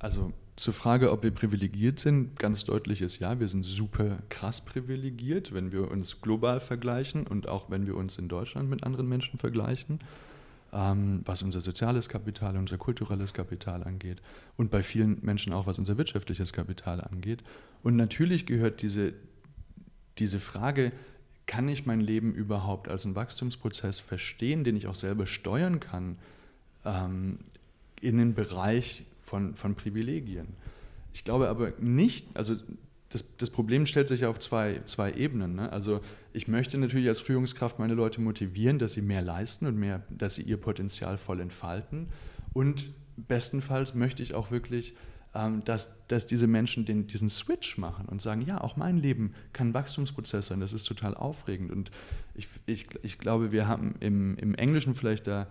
[0.00, 5.54] Also zur Frage, ob wir privilegiert sind, ganz deutliches Ja, wir sind super krass privilegiert,
[5.54, 9.38] wenn wir uns global vergleichen und auch wenn wir uns in Deutschland mit anderen Menschen
[9.38, 10.00] vergleichen,
[10.74, 14.20] ähm, was unser soziales Kapital, unser kulturelles Kapital angeht
[14.58, 17.42] und bei vielen Menschen auch, was unser wirtschaftliches Kapital angeht.
[17.82, 19.14] Und natürlich gehört diese,
[20.18, 20.92] diese Frage,
[21.46, 26.18] kann ich mein Leben überhaupt als einen Wachstumsprozess verstehen, den ich auch selber steuern kann,
[26.84, 27.38] ähm,
[28.02, 30.48] in den Bereich von, von Privilegien.
[31.12, 32.56] Ich glaube aber nicht, also
[33.10, 35.54] das, das Problem stellt sich auf zwei, zwei Ebenen.
[35.54, 35.70] Ne?
[35.72, 36.00] Also
[36.32, 40.34] ich möchte natürlich als Führungskraft meine Leute motivieren, dass sie mehr leisten und mehr, dass
[40.34, 42.08] sie ihr Potenzial voll entfalten.
[42.52, 44.94] Und bestenfalls möchte ich auch wirklich
[45.32, 49.32] ähm, dass, dass diese Menschen den, diesen Switch machen und sagen, ja, auch mein Leben
[49.52, 51.70] kann Wachstumsprozess sein, das ist total aufregend.
[51.70, 51.92] Und
[52.34, 55.46] ich, ich, ich glaube, wir haben im, im Englischen vielleicht da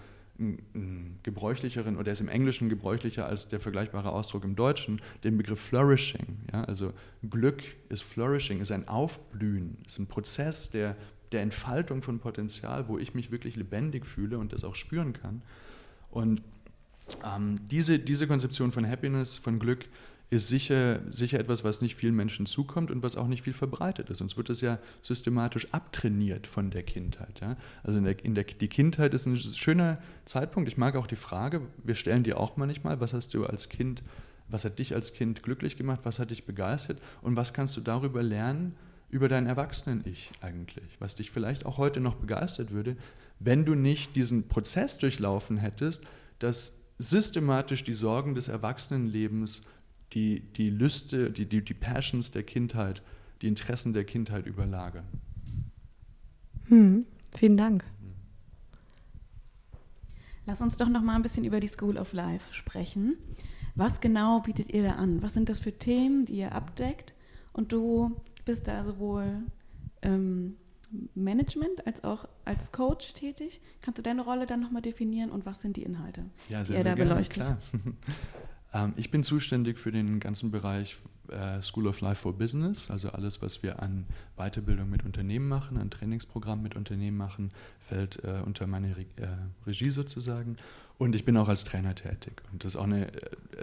[1.23, 6.37] gebräuchlicheren oder ist im Englischen gebräuchlicher als der vergleichbare Ausdruck im Deutschen, den Begriff Flourishing.
[6.53, 6.63] Ja?
[6.63, 6.93] Also
[7.29, 10.95] Glück ist Flourishing, ist ein Aufblühen, ist ein Prozess der,
[11.31, 15.41] der Entfaltung von Potenzial, wo ich mich wirklich lebendig fühle und das auch spüren kann.
[16.09, 16.41] Und
[17.25, 19.85] ähm, diese, diese Konzeption von Happiness, von Glück,
[20.31, 24.09] ist sicher, sicher etwas, was nicht vielen Menschen zukommt und was auch nicht viel verbreitet
[24.09, 24.19] ist.
[24.19, 27.39] Sonst wird es ja systematisch abtrainiert von der Kindheit.
[27.41, 27.57] Ja?
[27.83, 30.69] Also in der, in der, die Kindheit ist ein schöner Zeitpunkt.
[30.69, 34.03] Ich mag auch die Frage, wir stellen dir auch manchmal, was hast du als Kind,
[34.47, 37.81] was hat dich als Kind glücklich gemacht, was hat dich begeistert und was kannst du
[37.81, 38.75] darüber lernen,
[39.09, 42.95] über dein Erwachsenen-Ich eigentlich, was dich vielleicht auch heute noch begeistert würde,
[43.39, 46.03] wenn du nicht diesen Prozess durchlaufen hättest,
[46.37, 49.63] dass systematisch die Sorgen des Erwachsenenlebens
[50.13, 53.01] die, die Lüste, die, die, die Passions der Kindheit,
[53.41, 55.05] die Interessen der Kindheit überlagern.
[56.67, 57.83] Hm, vielen Dank.
[60.45, 63.17] Lass uns doch noch mal ein bisschen über die School of Life sprechen.
[63.75, 65.21] Was genau bietet ihr da an?
[65.21, 67.13] Was sind das für Themen, die ihr abdeckt?
[67.53, 69.43] Und du bist da sowohl
[70.01, 70.55] ähm,
[71.13, 73.61] Management als auch als Coach tätig.
[73.81, 76.73] Kannst du deine Rolle dann nochmal definieren und was sind die Inhalte, ja, sehr, die
[76.73, 77.43] ihr sehr da gerne, beleuchtet?
[77.43, 77.57] Klar.
[78.73, 80.97] Ähm, ich bin zuständig für den ganzen Bereich
[81.29, 84.05] äh, School of Life for Business, also alles, was wir an
[84.37, 89.27] Weiterbildung mit Unternehmen machen, an Trainingsprogrammen mit Unternehmen machen, fällt äh, unter meine äh,
[89.65, 90.57] Regie sozusagen.
[90.97, 92.41] Und ich bin auch als Trainer tätig.
[92.51, 93.09] Und das ist auch eine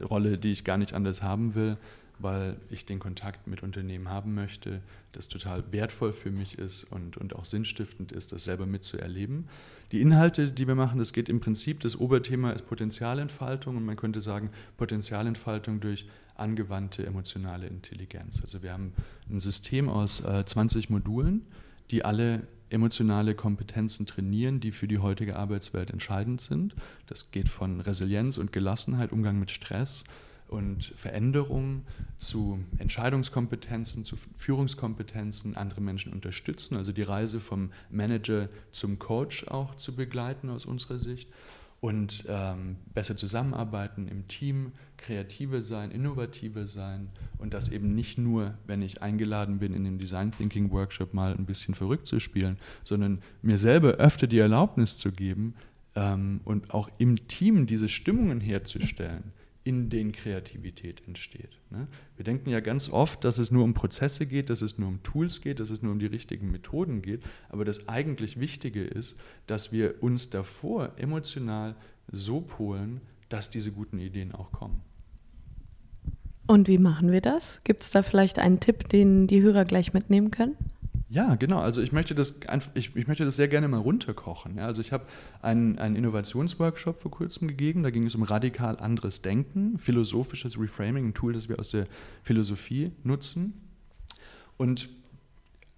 [0.09, 1.77] Rolle, die ich gar nicht anders haben will,
[2.19, 4.81] weil ich den Kontakt mit Unternehmen haben möchte,
[5.13, 9.49] das total wertvoll für mich ist und, und auch sinnstiftend ist, das selber mitzuerleben.
[9.93, 13.97] Die Inhalte, die wir machen, das geht im Prinzip, das Oberthema ist Potenzialentfaltung und man
[13.97, 18.41] könnte sagen Potenzialentfaltung durch angewandte emotionale Intelligenz.
[18.41, 18.93] Also wir haben
[19.31, 21.47] ein System aus äh, 20 Modulen,
[21.91, 26.75] die alle emotionale Kompetenzen trainieren, die für die heutige Arbeitswelt entscheidend sind.
[27.07, 30.05] Das geht von Resilienz und Gelassenheit, Umgang mit Stress,
[30.49, 31.85] und Veränderungen
[32.19, 39.75] zu Entscheidungskompetenzen, zu Führungskompetenzen, andere Menschen unterstützen, also die Reise vom Manager zum Coach auch
[39.75, 41.29] zu begleiten aus unserer Sicht
[41.81, 48.55] und ähm, besser zusammenarbeiten im Team, kreativer sein, innovativer sein und das eben nicht nur,
[48.67, 52.57] wenn ich eingeladen bin, in dem Design Thinking Workshop mal ein bisschen verrückt zu spielen,
[52.83, 55.55] sondern mir selber öfter die Erlaubnis zu geben
[55.95, 59.33] ähm, und auch im Team diese Stimmungen herzustellen
[59.67, 61.59] in denen Kreativität entsteht.
[61.71, 61.89] Ne?
[62.15, 65.03] Wir denken ja ganz oft, dass es nur um Prozesse geht, dass es nur um
[65.03, 69.19] Tools geht, dass es nur um die richtigen Methoden geht, aber das eigentlich Wichtige ist,
[69.49, 71.75] dass wir uns davor emotional
[72.13, 74.83] so polen, dass diese guten Ideen auch kommen.
[76.47, 77.61] Und wie machen wir das?
[77.65, 80.55] Gibt es da vielleicht einen Tipp, den die Hörer gleich mitnehmen können?
[81.09, 81.61] Ja, genau.
[81.61, 82.41] Also ich möchte das,
[82.75, 84.57] ich, ich möchte das sehr gerne mal runterkochen.
[84.57, 85.07] Ja, also ich habe
[85.41, 87.85] einen, einen Innovationsworkshop vor kurzem gegeben.
[87.85, 91.87] Da ging es um radikal anderes Denken, philosophisches Reframing, ein Tool, das wir aus der
[92.23, 93.55] Philosophie nutzen.
[94.57, 94.89] Und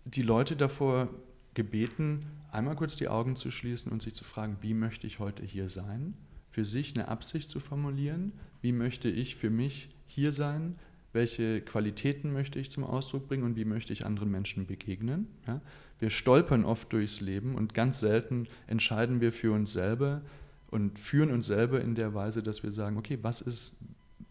[0.06, 1.08] die Leute davor
[1.52, 5.44] gebeten, einmal kurz die Augen zu schließen und sich zu fragen, wie möchte ich heute
[5.44, 6.14] hier sein?
[6.48, 8.32] Für sich eine Absicht zu formulieren.
[8.62, 10.76] Wie möchte ich für mich hier sein?
[11.12, 15.28] Welche Qualitäten möchte ich zum Ausdruck bringen und wie möchte ich anderen Menschen begegnen.
[15.46, 15.60] Ja?
[15.98, 20.22] Wir stolpern oft durchs Leben und ganz selten entscheiden wir für uns selber
[20.70, 23.76] und führen uns selber in der Weise, dass wir sagen, okay, was ist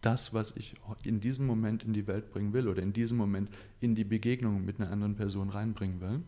[0.00, 3.50] das, was ich in diesem Moment in die Welt bringen will oder in diesem Moment
[3.80, 6.22] in die Begegnung mit einer anderen Person reinbringen will.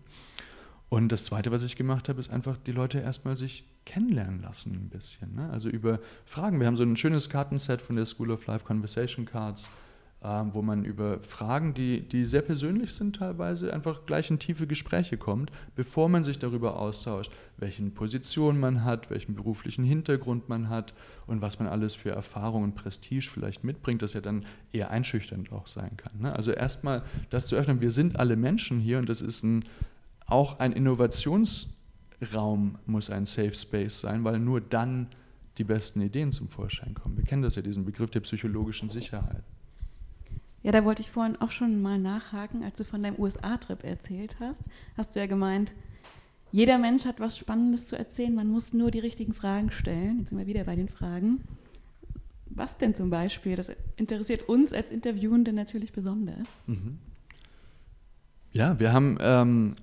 [0.88, 4.72] Und das Zweite, was ich gemacht habe, ist einfach die Leute erstmal sich kennenlernen lassen
[4.72, 5.36] ein bisschen.
[5.36, 5.48] Ne?
[5.50, 6.58] Also über Fragen.
[6.58, 9.70] Wir haben so ein schönes Kartenset von der School of Life Conversation Cards
[10.22, 14.66] ähm, wo man über Fragen, die, die sehr persönlich sind teilweise, einfach gleich in tiefe
[14.66, 20.68] Gespräche kommt, bevor man sich darüber austauscht, welche Position man hat, welchen beruflichen Hintergrund man
[20.68, 20.92] hat
[21.26, 25.52] und was man alles für Erfahrung und Prestige vielleicht mitbringt, das ja dann eher einschüchternd
[25.52, 26.20] auch sein kann.
[26.20, 26.36] Ne?
[26.36, 29.64] Also erstmal das zu öffnen, wir sind alle Menschen hier und das ist ein,
[30.26, 35.06] auch ein Innovationsraum muss ein Safe Space sein, weil nur dann
[35.56, 37.16] die besten Ideen zum Vorschein kommen.
[37.16, 39.44] Wir kennen das ja, diesen Begriff der psychologischen Sicherheit.
[40.62, 44.36] Ja, da wollte ich vorhin auch schon mal nachhaken, als du von deinem USA-Trip erzählt
[44.40, 44.62] hast,
[44.96, 45.72] hast du ja gemeint,
[46.52, 50.18] jeder Mensch hat was Spannendes zu erzählen, man muss nur die richtigen Fragen stellen.
[50.18, 51.44] Jetzt sind wir wieder bei den Fragen.
[52.46, 53.54] Was denn zum Beispiel?
[53.54, 56.48] Das interessiert uns als Interviewende natürlich besonders.
[56.66, 56.98] Mhm.
[58.52, 59.76] Ja, wir haben, ähm,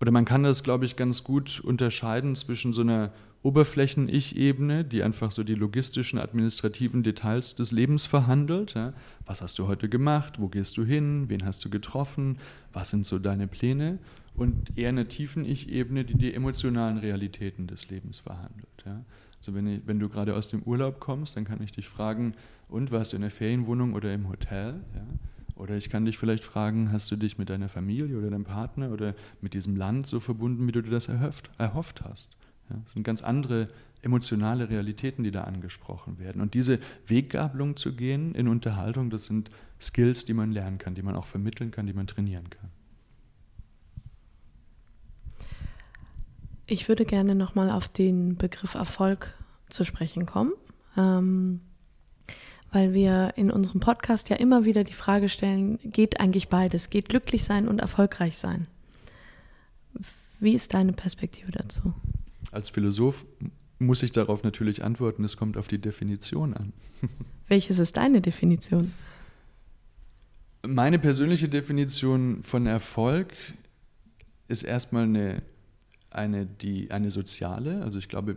[0.00, 3.12] oder man kann das, glaube ich, ganz gut unterscheiden zwischen so einer
[3.46, 8.74] Oberflächen-Ich-Ebene, die einfach so die logistischen, administrativen Details des Lebens verhandelt.
[8.74, 8.92] Ja.
[9.24, 10.40] Was hast du heute gemacht?
[10.40, 11.28] Wo gehst du hin?
[11.28, 12.38] Wen hast du getroffen?
[12.72, 14.00] Was sind so deine Pläne?
[14.34, 18.84] Und eher eine tiefen Ich-Ebene, die die emotionalen Realitäten des Lebens verhandelt.
[18.84, 19.04] Ja.
[19.36, 22.32] Also wenn, ich, wenn, du gerade aus dem Urlaub kommst, dann kann ich dich fragen,
[22.68, 24.80] und warst du in der Ferienwohnung oder im Hotel?
[24.92, 25.06] Ja.
[25.54, 28.90] Oder ich kann dich vielleicht fragen, hast du dich mit deiner Familie oder deinem Partner
[28.90, 32.36] oder mit diesem Land so verbunden, wie du dir das erhofft, erhofft hast?
[32.70, 33.68] Ja, das sind ganz andere
[34.02, 36.40] emotionale Realitäten, die da angesprochen werden.
[36.40, 39.50] Und diese Weggabelung zu gehen in Unterhaltung, das sind
[39.80, 42.70] Skills, die man lernen kann, die man auch vermitteln kann, die man trainieren kann.
[46.66, 49.34] Ich würde gerne nochmal auf den Begriff Erfolg
[49.68, 50.52] zu sprechen kommen,
[50.96, 51.60] ähm,
[52.72, 56.90] weil wir in unserem Podcast ja immer wieder die Frage stellen, geht eigentlich beides?
[56.90, 58.66] Geht glücklich sein und erfolgreich sein?
[60.40, 61.94] Wie ist deine Perspektive dazu?
[62.56, 63.24] Als Philosoph
[63.78, 66.72] muss ich darauf natürlich antworten, es kommt auf die Definition an.
[67.48, 68.92] Welches ist deine Definition?
[70.66, 73.28] Meine persönliche Definition von Erfolg
[74.48, 75.42] ist erstmal eine,
[76.10, 77.82] eine, die, eine soziale.
[77.82, 78.36] Also ich glaube,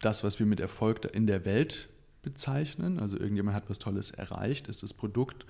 [0.00, 1.88] das, was wir mit Erfolg in der Welt
[2.22, 5.46] bezeichnen, also irgendjemand hat was Tolles erreicht, ist das Produkt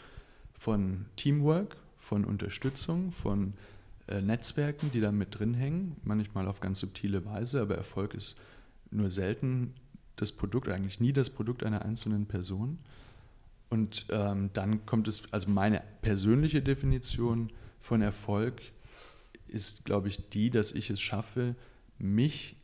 [0.59, 3.55] von Teamwork, von Unterstützung, von
[4.21, 8.37] Netzwerken, die da mit drin hängen, manchmal auf ganz subtile Weise, aber Erfolg ist
[8.91, 9.75] nur selten
[10.17, 12.79] das Produkt, eigentlich nie das Produkt einer einzelnen Person.
[13.71, 18.61] Und ähm, dann kommt es, also meine persönliche Definition von Erfolg
[19.49, 21.55] ist, glaube ich, die, dass ich es schaffe,
[21.99, 22.57] mich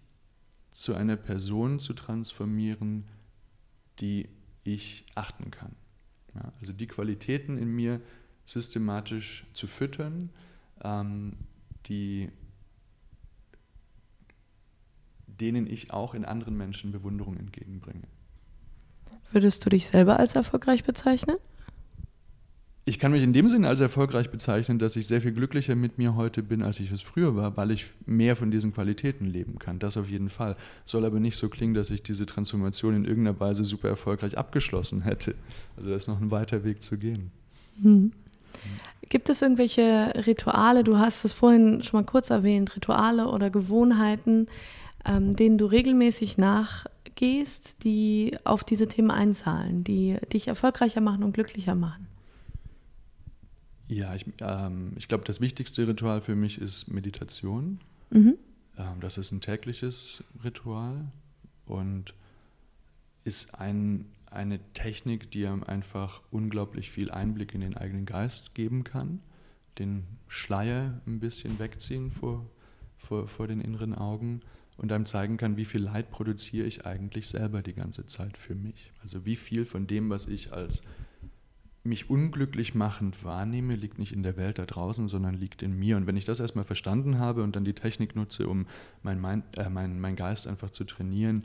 [0.71, 3.05] zu einer Person zu transformieren,
[4.01, 4.29] die
[4.65, 5.75] ich achten kann.
[6.35, 8.01] Ja, also die Qualitäten in mir
[8.45, 10.31] systematisch zu füttern,
[10.83, 11.35] ähm,
[11.87, 12.31] die,
[15.27, 18.07] denen ich auch in anderen Menschen Bewunderung entgegenbringe.
[19.31, 21.37] Würdest du dich selber als erfolgreich bezeichnen?
[22.88, 25.99] Ich kann mich in dem Sinne als erfolgreich bezeichnen, dass ich sehr viel glücklicher mit
[25.99, 29.59] mir heute bin, als ich es früher war, weil ich mehr von diesen Qualitäten leben
[29.59, 29.79] kann.
[29.79, 30.57] Das auf jeden Fall.
[30.87, 35.03] Soll aber nicht so klingen, dass ich diese Transformation in irgendeiner Weise super erfolgreich abgeschlossen
[35.03, 35.35] hätte.
[35.77, 37.31] Also da ist noch ein weiter Weg zu gehen.
[37.79, 38.12] Mhm.
[39.09, 44.49] Gibt es irgendwelche Rituale, du hast es vorhin schon mal kurz erwähnt, Rituale oder Gewohnheiten,
[45.07, 51.33] ähm, denen du regelmäßig nachgehst, die auf diese Themen einzahlen, die dich erfolgreicher machen und
[51.33, 52.07] glücklicher machen?
[53.89, 57.81] Ja, ich, ähm, ich glaube, das wichtigste Ritual für mich ist Meditation.
[58.11, 58.35] Mhm.
[58.77, 61.07] Ähm, das ist ein tägliches Ritual
[61.65, 62.13] und
[63.25, 68.85] ist ein eine Technik, die einem einfach unglaublich viel Einblick in den eigenen Geist geben
[68.85, 69.21] kann,
[69.79, 72.49] den Schleier ein bisschen wegziehen vor,
[72.97, 74.41] vor, vor den inneren Augen
[74.77, 78.55] und einem zeigen kann, wie viel Leid produziere ich eigentlich selber die ganze Zeit für
[78.55, 78.93] mich.
[79.03, 80.83] Also wie viel von dem, was ich als
[81.85, 85.97] mich unglücklich machend wahrnehme, liegt nicht in der Welt da draußen, sondern liegt in mir.
[85.97, 88.67] Und wenn ich das erstmal verstanden habe und dann die Technik nutze, um
[89.03, 91.45] mein, mein, äh, mein, mein Geist einfach zu trainieren,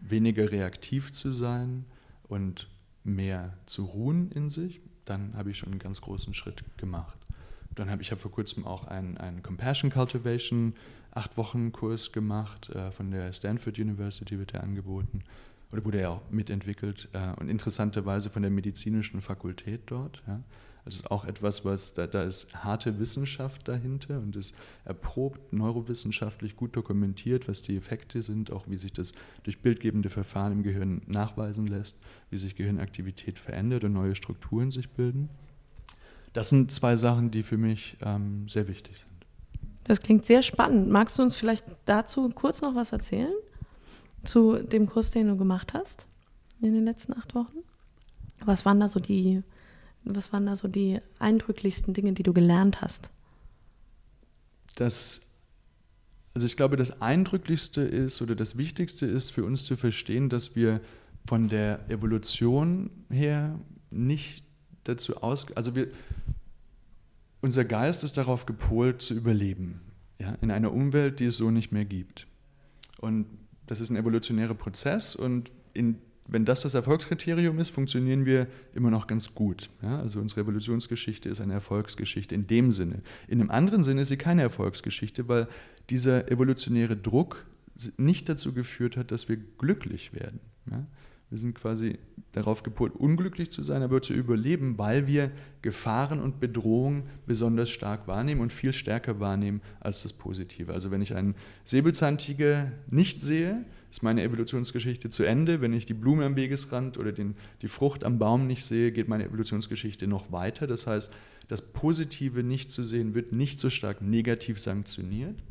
[0.00, 1.84] weniger reaktiv zu sein,
[2.28, 2.68] und
[3.04, 7.18] mehr zu ruhen in sich, dann habe ich schon einen ganz großen Schritt gemacht.
[7.74, 10.74] Dann habe ich habe vor kurzem auch einen, einen Compassion Cultivation
[11.12, 15.22] acht Wochen Kurs gemacht äh, von der Stanford University wird er angeboten
[15.72, 20.22] oder wurde er auch mitentwickelt äh, und interessanterweise von der medizinischen Fakultät dort.
[20.26, 20.40] Ja.
[20.84, 26.56] Das ist auch etwas, was, da, da ist harte Wissenschaft dahinter und ist erprobt, neurowissenschaftlich
[26.56, 29.12] gut dokumentiert, was die Effekte sind, auch wie sich das
[29.42, 31.98] durch bildgebende Verfahren im Gehirn nachweisen lässt,
[32.30, 35.28] wie sich Gehirnaktivität verändert und neue Strukturen sich bilden.
[36.32, 39.18] Das sind zwei Sachen, die für mich ähm, sehr wichtig sind.
[39.84, 40.88] Das klingt sehr spannend.
[40.90, 43.32] Magst du uns vielleicht dazu kurz noch was erzählen?
[44.24, 46.06] Zu dem Kurs, den du gemacht hast
[46.60, 47.58] in den letzten acht Wochen?
[48.44, 49.42] Was waren da so die
[50.16, 53.10] was waren da so die eindrücklichsten Dinge, die du gelernt hast?
[54.76, 55.22] Das,
[56.34, 60.56] also ich glaube, das Eindrücklichste ist oder das Wichtigste ist für uns zu verstehen, dass
[60.56, 60.80] wir
[61.26, 63.58] von der Evolution her
[63.90, 64.44] nicht
[64.84, 65.88] dazu aus, also wir,
[67.40, 69.80] unser Geist ist darauf gepolt zu überleben,
[70.18, 72.26] ja, in einer Umwelt, die es so nicht mehr gibt.
[73.00, 73.26] Und
[73.66, 78.90] das ist ein evolutionärer Prozess und in wenn das das Erfolgskriterium ist, funktionieren wir immer
[78.90, 79.70] noch ganz gut.
[79.82, 83.00] Ja, also unsere Evolutionsgeschichte ist eine Erfolgsgeschichte in dem Sinne.
[83.26, 85.48] In einem anderen Sinne ist sie keine Erfolgsgeschichte, weil
[85.88, 87.46] dieser evolutionäre Druck
[87.96, 90.40] nicht dazu geführt hat, dass wir glücklich werden.
[90.70, 90.84] Ja.
[91.30, 91.98] Wir sind quasi
[92.32, 98.08] darauf gepolt, unglücklich zu sein, aber zu überleben, weil wir Gefahren und Bedrohungen besonders stark
[98.08, 100.72] wahrnehmen und viel stärker wahrnehmen als das Positive.
[100.72, 105.60] Also wenn ich einen Säbelzahntiger nicht sehe, ist meine Evolutionsgeschichte zu Ende.
[105.60, 109.08] Wenn ich die Blume am Wegesrand oder den, die Frucht am Baum nicht sehe, geht
[109.08, 110.66] meine Evolutionsgeschichte noch weiter.
[110.66, 111.12] Das heißt,
[111.48, 115.42] das Positive nicht zu sehen wird nicht so stark negativ sanktioniert.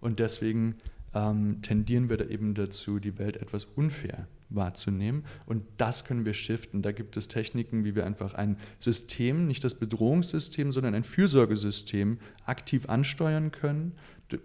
[0.00, 0.76] Und deswegen
[1.14, 5.24] ähm, tendieren wir da eben dazu, die Welt etwas unfair wahrzunehmen.
[5.46, 6.82] Und das können wir shiften.
[6.82, 12.18] Da gibt es Techniken, wie wir einfach ein System, nicht das Bedrohungssystem, sondern ein Fürsorgesystem
[12.46, 13.92] aktiv ansteuern können.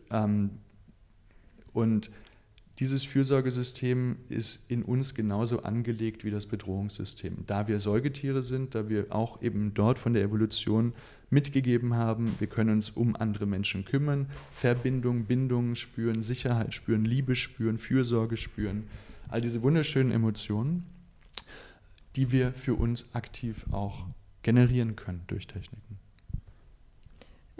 [0.09, 0.51] Ähm,
[1.73, 2.09] und
[2.79, 7.45] dieses Fürsorgesystem ist in uns genauso angelegt wie das Bedrohungssystem.
[7.47, 10.93] Da wir Säugetiere sind, da wir auch eben dort von der Evolution
[11.29, 17.35] mitgegeben haben, wir können uns um andere Menschen kümmern, Verbindung, Bindung spüren, Sicherheit spüren, Liebe
[17.35, 18.87] spüren, Fürsorge spüren,
[19.29, 20.83] all diese wunderschönen Emotionen,
[22.17, 24.05] die wir für uns aktiv auch
[24.43, 26.04] generieren können durch Techniken.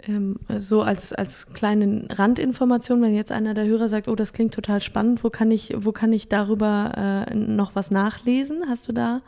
[0.02, 4.54] Ähm, so als, als kleine Randinformation, wenn jetzt einer der Hörer sagt, oh, das klingt
[4.54, 8.64] total spannend, wo kann ich, wo kann ich darüber äh, noch was nachlesen?
[8.68, 9.22] Hast du da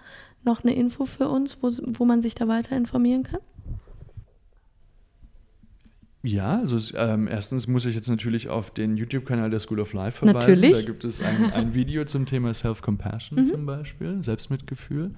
[0.44, 3.40] noch eine Info für uns, wo, wo man sich da weiter informieren kann?
[6.22, 10.18] Ja, also ähm, erstens muss ich jetzt natürlich auf den YouTube-Kanal der School of Life
[10.18, 10.62] verweisen.
[10.62, 10.72] Natürlich.
[10.72, 13.46] Da gibt es ein, ein Video zum Thema Self-Compassion mhm.
[13.46, 15.12] zum Beispiel, Selbstmitgefühl.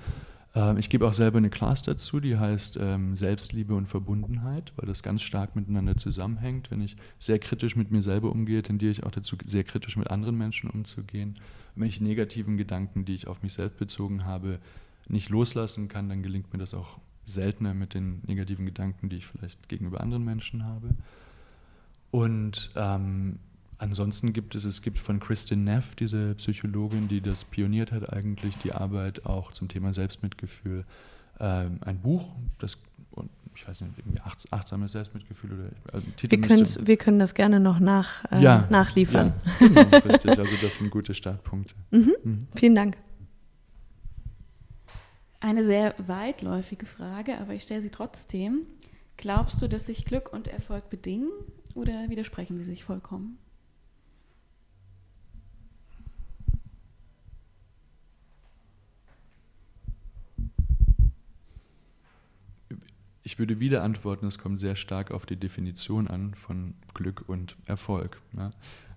[0.54, 4.86] Ähm, ich gebe auch selber eine Class dazu, die heißt ähm, Selbstliebe und Verbundenheit, weil
[4.86, 6.70] das ganz stark miteinander zusammenhängt.
[6.70, 10.10] Wenn ich sehr kritisch mit mir selber umgehe, tendiere ich auch dazu, sehr kritisch mit
[10.10, 11.36] anderen Menschen umzugehen.
[11.76, 14.58] wenn ich negativen Gedanken, die ich auf mich selbst bezogen habe,
[15.08, 19.26] nicht loslassen kann, dann gelingt mir das auch seltener mit den negativen Gedanken, die ich
[19.26, 20.90] vielleicht gegenüber anderen Menschen habe.
[22.10, 23.38] Und ähm,
[23.80, 28.56] ansonsten gibt es, es gibt von Kristin Neff, diese Psychologin, die das pioniert hat, eigentlich
[28.58, 30.84] die Arbeit auch zum Thema Selbstmitgefühl,
[31.40, 32.26] ähm, ein Buch,
[32.58, 32.78] das
[33.54, 38.24] ich weiß nicht, irgendwie achtsames Selbstmitgefühl oder also wir, wir können das gerne noch nach,
[38.30, 39.32] äh, ja, nachliefern.
[39.60, 40.38] Ja, genau, richtig.
[40.38, 41.74] Also das sind gute Startpunkte.
[41.90, 42.14] Mhm.
[42.22, 42.48] Mhm.
[42.54, 42.96] Vielen Dank.
[45.40, 48.66] Eine sehr weitläufige Frage, aber ich stelle sie trotzdem.
[49.16, 51.30] Glaubst du, dass sich Glück und Erfolg bedingen
[51.74, 53.38] oder widersprechen sie sich vollkommen?
[63.30, 67.54] Ich würde wieder antworten, es kommt sehr stark auf die Definition an von Glück und
[67.64, 68.20] Erfolg.
[68.36, 68.50] Ja?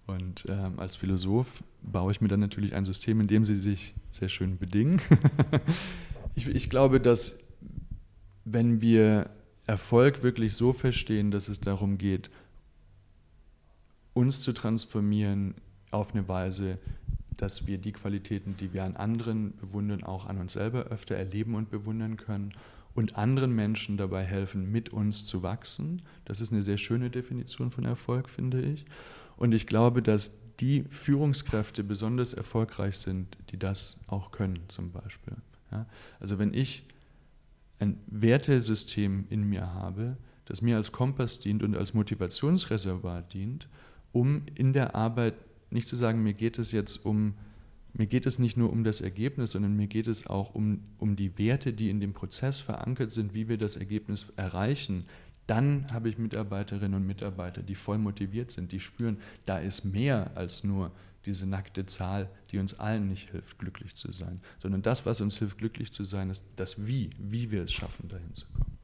[0.08, 3.94] Und ähm, als Philosoph baue ich mir dann natürlich ein System, in dem sie sich
[4.10, 5.00] sehr schön bedingen.
[6.36, 7.38] ich, ich glaube, dass
[8.44, 9.30] wenn wir
[9.68, 12.32] Erfolg wirklich so verstehen, dass es darum geht,
[14.16, 15.54] uns zu transformieren
[15.92, 16.80] auf eine Weise,
[17.38, 21.54] dass wir die Qualitäten, die wir an anderen bewundern, auch an uns selber öfter erleben
[21.54, 22.52] und bewundern können
[22.96, 26.04] und anderen Menschen dabei helfen, mit uns zu wachsen.
[26.26, 28.86] Das ist eine sehr schöne Definition von Erfolg, finde ich.
[29.36, 35.36] Und ich glaube, dass die Führungskräfte besonders erfolgreich sind, die das auch können, zum Beispiel.
[35.72, 35.88] Ja?
[36.20, 36.86] Also wenn ich
[37.80, 43.68] ein Wertesystem in mir habe, das mir als Kompass dient und als Motivationsreservoir dient,
[44.12, 45.34] um in der Arbeit
[45.72, 47.34] nicht zu sagen, mir geht es jetzt um,
[47.94, 51.16] mir geht es nicht nur um das Ergebnis, sondern mir geht es auch um, um
[51.16, 55.06] die Werte, die in dem Prozess verankert sind, wie wir das Ergebnis erreichen.
[55.46, 60.32] Dann habe ich Mitarbeiterinnen und Mitarbeiter, die voll motiviert sind, die spüren, da ist mehr
[60.36, 60.92] als nur
[61.26, 65.38] diese nackte Zahl, die uns allen nicht hilft, glücklich zu sein, sondern das, was uns
[65.38, 68.78] hilft, glücklich zu sein, ist das Wie, wie wir es schaffen, dahin zu kommen.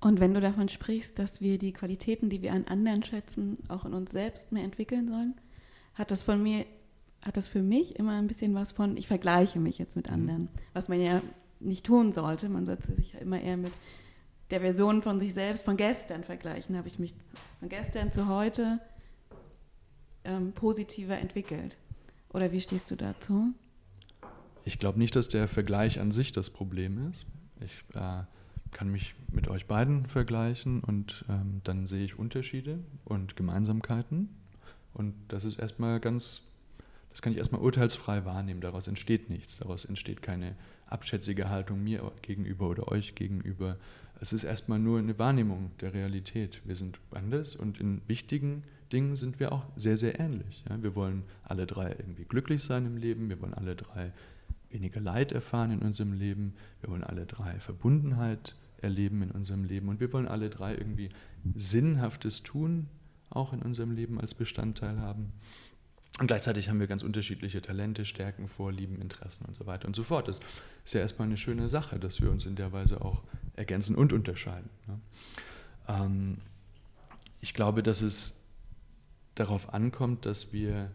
[0.00, 3.84] Und wenn du davon sprichst, dass wir die Qualitäten, die wir an anderen schätzen, auch
[3.84, 5.34] in uns selbst mehr entwickeln sollen,
[5.94, 6.64] hat das von mir,
[7.22, 10.14] hat das für mich immer ein bisschen was von, ich vergleiche mich jetzt mit mhm.
[10.14, 11.20] anderen, was man ja
[11.60, 12.48] nicht tun sollte.
[12.48, 13.72] Man sollte sich ja immer eher mit
[14.50, 16.76] der Version von sich selbst von gestern vergleichen.
[16.76, 17.14] Habe ich mich
[17.58, 18.80] von gestern zu heute
[20.24, 21.76] ähm, positiver entwickelt.
[22.32, 23.52] Oder wie stehst du dazu?
[24.64, 27.26] Ich glaube nicht, dass der Vergleich an sich das Problem ist.
[27.60, 28.22] Ich äh,
[28.70, 34.28] kann mich mit euch beiden vergleichen und ähm, dann sehe ich Unterschiede und Gemeinsamkeiten.
[34.92, 36.49] Und das ist erstmal ganz,
[37.10, 38.60] das kann ich erstmal urteilsfrei wahrnehmen.
[38.60, 39.58] Daraus entsteht nichts.
[39.58, 40.54] Daraus entsteht keine
[40.86, 43.76] abschätzige Haltung mir gegenüber oder euch gegenüber.
[44.20, 46.60] Es ist erstmal nur eine Wahrnehmung der Realität.
[46.64, 50.64] Wir sind anders und in wichtigen Dingen sind wir auch sehr, sehr ähnlich.
[50.68, 50.82] Ja?
[50.82, 54.12] Wir wollen alle drei irgendwie glücklich sein im Leben, wir wollen alle drei
[54.68, 59.88] weniger Leid erfahren in unserem Leben, wir wollen alle drei Verbundenheit erleben in unserem Leben
[59.88, 61.08] und wir wollen alle drei irgendwie
[61.56, 62.88] Sinnhaftes tun,
[63.30, 65.32] auch in unserem Leben als Bestandteil haben.
[66.20, 70.02] Und gleichzeitig haben wir ganz unterschiedliche Talente, Stärken, Vorlieben, Interessen und so weiter und so
[70.02, 70.28] fort.
[70.28, 70.40] Das
[70.84, 73.22] ist ja erstmal eine schöne Sache, dass wir uns in der Weise auch
[73.56, 74.68] ergänzen und unterscheiden.
[74.86, 75.00] Ne?
[75.88, 76.36] Ähm,
[77.40, 78.38] ich glaube, dass es
[79.34, 80.90] darauf ankommt, dass wir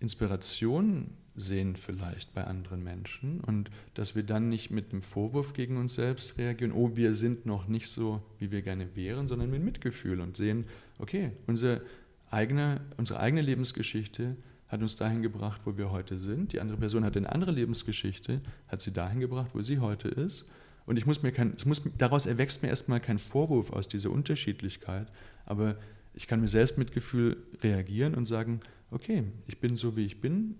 [0.00, 5.76] Inspiration sehen vielleicht bei anderen Menschen und dass wir dann nicht mit einem Vorwurf gegen
[5.76, 9.62] uns selbst reagieren, oh, wir sind noch nicht so, wie wir gerne wären, sondern mit
[9.62, 10.64] Mitgefühl und sehen,
[10.98, 11.82] okay, unsere
[12.30, 14.36] eigene, unsere eigene Lebensgeschichte
[14.68, 16.52] hat uns dahin gebracht, wo wir heute sind.
[16.52, 20.44] Die andere Person hat eine andere Lebensgeschichte, hat sie dahin gebracht, wo sie heute ist.
[20.86, 24.10] Und ich muss mir kein, es muss, daraus erwächst mir erstmal kein Vorwurf aus dieser
[24.10, 25.10] Unterschiedlichkeit,
[25.44, 25.76] aber
[26.14, 28.60] ich kann mir selbst mit Gefühl reagieren und sagen,
[28.90, 30.56] okay, ich bin so, wie ich bin.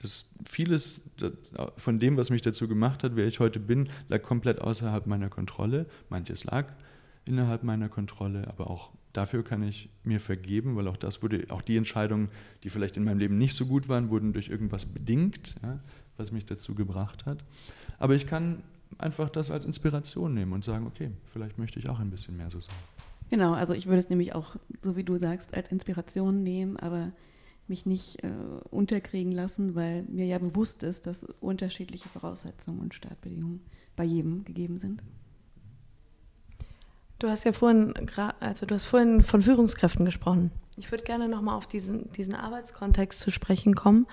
[0.00, 1.02] Das, vieles
[1.76, 5.28] von dem, was mich dazu gemacht hat, wer ich heute bin, lag komplett außerhalb meiner
[5.28, 5.86] Kontrolle.
[6.08, 6.66] Manches lag
[7.24, 11.62] innerhalb meiner Kontrolle, aber auch dafür kann ich mir vergeben, weil auch das wurde, auch
[11.62, 12.28] die Entscheidungen,
[12.62, 15.80] die vielleicht in meinem Leben nicht so gut waren, wurden durch irgendwas bedingt, ja,
[16.16, 17.44] was mich dazu gebracht hat.
[17.98, 18.62] Aber ich kann
[18.98, 22.50] einfach das als Inspiration nehmen und sagen, okay, vielleicht möchte ich auch ein bisschen mehr
[22.50, 22.74] so sein.
[23.30, 27.12] Genau, also ich würde es nämlich auch, so wie du sagst, als Inspiration nehmen, aber
[27.68, 28.30] mich nicht äh,
[28.70, 33.60] unterkriegen lassen, weil mir ja bewusst ist, dass unterschiedliche Voraussetzungen und Startbedingungen
[33.94, 35.02] bei jedem gegeben sind.
[37.20, 37.92] Du hast ja vorhin,
[38.40, 40.50] also du hast vorhin von Führungskräften gesprochen.
[40.78, 44.06] Ich würde gerne nochmal auf diesen, diesen Arbeitskontext zu sprechen kommen.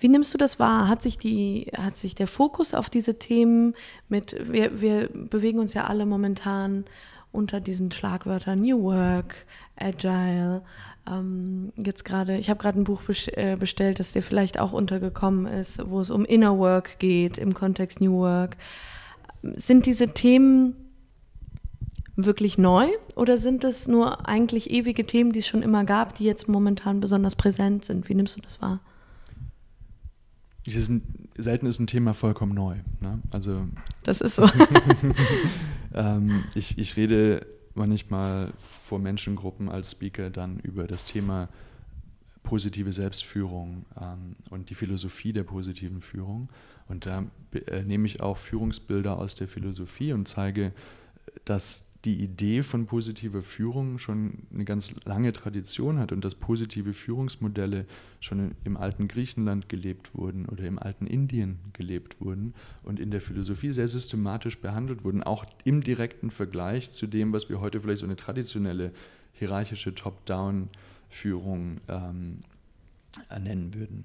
[0.00, 0.88] Wie nimmst du das wahr?
[0.88, 3.74] Hat sich, die, hat sich der Fokus auf diese Themen
[4.08, 6.86] mit, wir, wir bewegen uns ja alle momentan
[7.30, 9.46] unter diesen Schlagwörtern New Work,
[9.76, 10.62] Agile.
[11.08, 15.46] Ähm, jetzt gerade, ich habe gerade ein Buch äh, bestellt, das dir vielleicht auch untergekommen
[15.46, 18.56] ist, wo es um Inner Work geht im Kontext New Work.
[19.54, 20.89] Sind diese Themen
[22.26, 26.24] wirklich neu oder sind es nur eigentlich ewige Themen, die es schon immer gab, die
[26.24, 28.08] jetzt momentan besonders präsent sind?
[28.08, 28.80] Wie nimmst du das wahr?
[30.66, 31.02] Ist ein,
[31.36, 32.76] selten ist ein Thema vollkommen neu.
[33.00, 33.20] Ne?
[33.32, 33.66] Also,
[34.02, 34.48] das ist so.
[35.94, 41.48] ähm, ich, ich rede manchmal vor Menschengruppen als Speaker dann über das Thema
[42.42, 46.48] positive Selbstführung ähm, und die Philosophie der positiven Führung.
[46.88, 47.24] Und da
[47.66, 50.72] äh, nehme ich auch Führungsbilder aus der Philosophie und zeige,
[51.44, 56.94] dass die Idee von positiver Führung schon eine ganz lange Tradition hat und dass positive
[56.94, 57.84] Führungsmodelle
[58.20, 63.20] schon im alten Griechenland gelebt wurden oder im alten Indien gelebt wurden und in der
[63.20, 68.00] Philosophie sehr systematisch behandelt wurden, auch im direkten Vergleich zu dem, was wir heute vielleicht
[68.00, 68.92] so eine traditionelle
[69.34, 72.38] hierarchische Top-Down-Führung ähm,
[73.38, 74.04] nennen würden.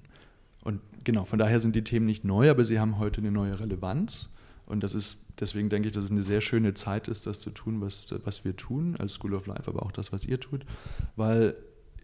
[0.64, 3.58] Und genau, von daher sind die Themen nicht neu, aber sie haben heute eine neue
[3.58, 4.28] Relevanz.
[4.66, 7.50] Und das ist, deswegen denke ich, dass es eine sehr schöne Zeit ist, das zu
[7.50, 10.66] tun, was, was wir tun als School of Life, aber auch das, was ihr tut,
[11.14, 11.56] weil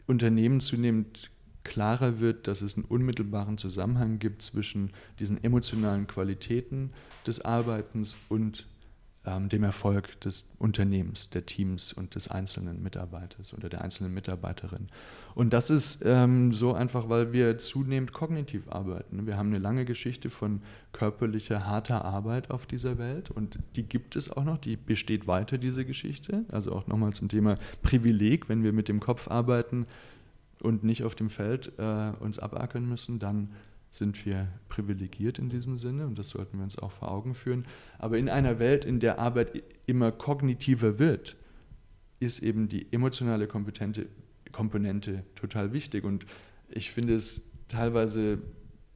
[0.06, 1.30] Unternehmen zunehmend
[1.64, 6.90] klarer wird, dass es einen unmittelbaren Zusammenhang gibt zwischen diesen emotionalen Qualitäten
[7.26, 8.66] des Arbeitens und
[9.24, 14.88] ähm, dem Erfolg des Unternehmens, der Teams und des einzelnen Mitarbeiters oder der einzelnen Mitarbeiterin.
[15.34, 19.26] Und das ist ähm, so einfach, weil wir zunehmend kognitiv arbeiten.
[19.26, 20.60] Wir haben eine lange Geschichte von
[20.92, 25.56] körperlicher, harter Arbeit auf dieser Welt und die gibt es auch noch, die besteht weiter,
[25.56, 26.44] diese Geschichte.
[26.48, 29.86] Also auch nochmal zum Thema Privileg, wenn wir mit dem Kopf arbeiten
[30.60, 33.50] und nicht auf dem Feld äh, uns abackern müssen, dann
[33.93, 37.66] sind wir privilegiert in diesem Sinne und das sollten wir uns auch vor Augen führen.
[37.99, 41.36] Aber in einer Welt, in der Arbeit immer kognitiver wird,
[42.18, 44.07] ist eben die emotionale Kompetente,
[44.51, 46.05] Komponente total wichtig.
[46.05, 46.24] Und
[46.70, 48.38] ich finde es teilweise,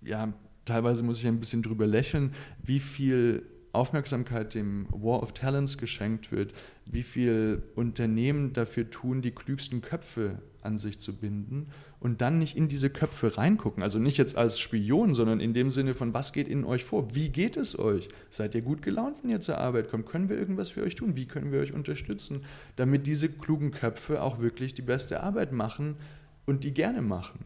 [0.00, 0.32] ja,
[0.64, 2.32] teilweise muss ich ein bisschen drüber lächeln,
[2.62, 6.54] wie viel Aufmerksamkeit dem War of Talents geschenkt wird,
[6.86, 11.68] wie viel Unternehmen dafür tun, die klügsten Köpfe an sich zu binden
[12.00, 13.82] und dann nicht in diese Köpfe reingucken.
[13.82, 17.14] Also nicht jetzt als Spion, sondern in dem Sinne von, was geht in euch vor?
[17.14, 18.08] Wie geht es euch?
[18.30, 20.06] Seid ihr gut gelaunt, wenn ihr zur Arbeit kommt?
[20.06, 21.16] Können wir irgendwas für euch tun?
[21.16, 22.42] Wie können wir euch unterstützen,
[22.76, 25.96] damit diese klugen Köpfe auch wirklich die beste Arbeit machen
[26.44, 27.40] und die gerne machen?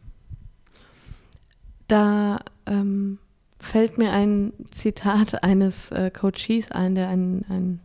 [1.87, 3.17] Da ähm,
[3.59, 7.79] fällt mir ein Zitat eines äh, Coaches ein, der ein, ein,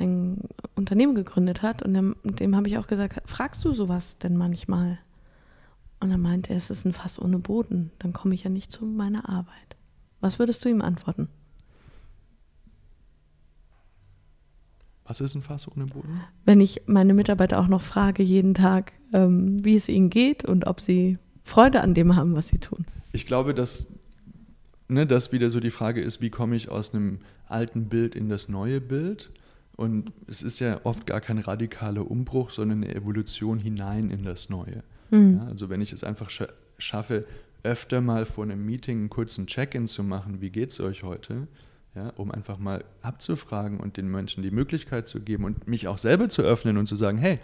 [0.00, 0.42] ein
[0.74, 1.82] Unternehmen gegründet hat.
[1.82, 4.98] Und dem, dem habe ich auch gesagt, fragst du sowas denn manchmal?
[6.00, 7.90] Und er meinte es ist ein Fass ohne Boden.
[7.98, 9.76] Dann komme ich ja nicht zu meiner Arbeit.
[10.20, 11.28] Was würdest du ihm antworten?
[15.04, 16.20] Was ist ein Fass ohne Boden?
[16.44, 20.66] Wenn ich meine Mitarbeiter auch noch frage jeden Tag, ähm, wie es ihnen geht und
[20.66, 22.86] ob sie Freude an dem haben, was sie tun.
[23.12, 23.92] Ich glaube, dass
[24.88, 28.28] ne, das wieder so die Frage ist, wie komme ich aus einem alten Bild in
[28.28, 29.32] das neue Bild?
[29.76, 34.50] Und es ist ja oft gar kein radikaler Umbruch, sondern eine Evolution hinein in das
[34.50, 34.82] Neue.
[35.10, 35.38] Mhm.
[35.38, 36.30] Ja, also wenn ich es einfach
[36.78, 37.26] schaffe,
[37.62, 41.46] öfter mal vor einem Meeting einen kurzen Check-in zu machen, wie geht es euch heute,
[41.94, 45.98] ja, um einfach mal abzufragen und den Menschen die Möglichkeit zu geben und mich auch
[45.98, 47.38] selber zu öffnen und zu sagen, hey,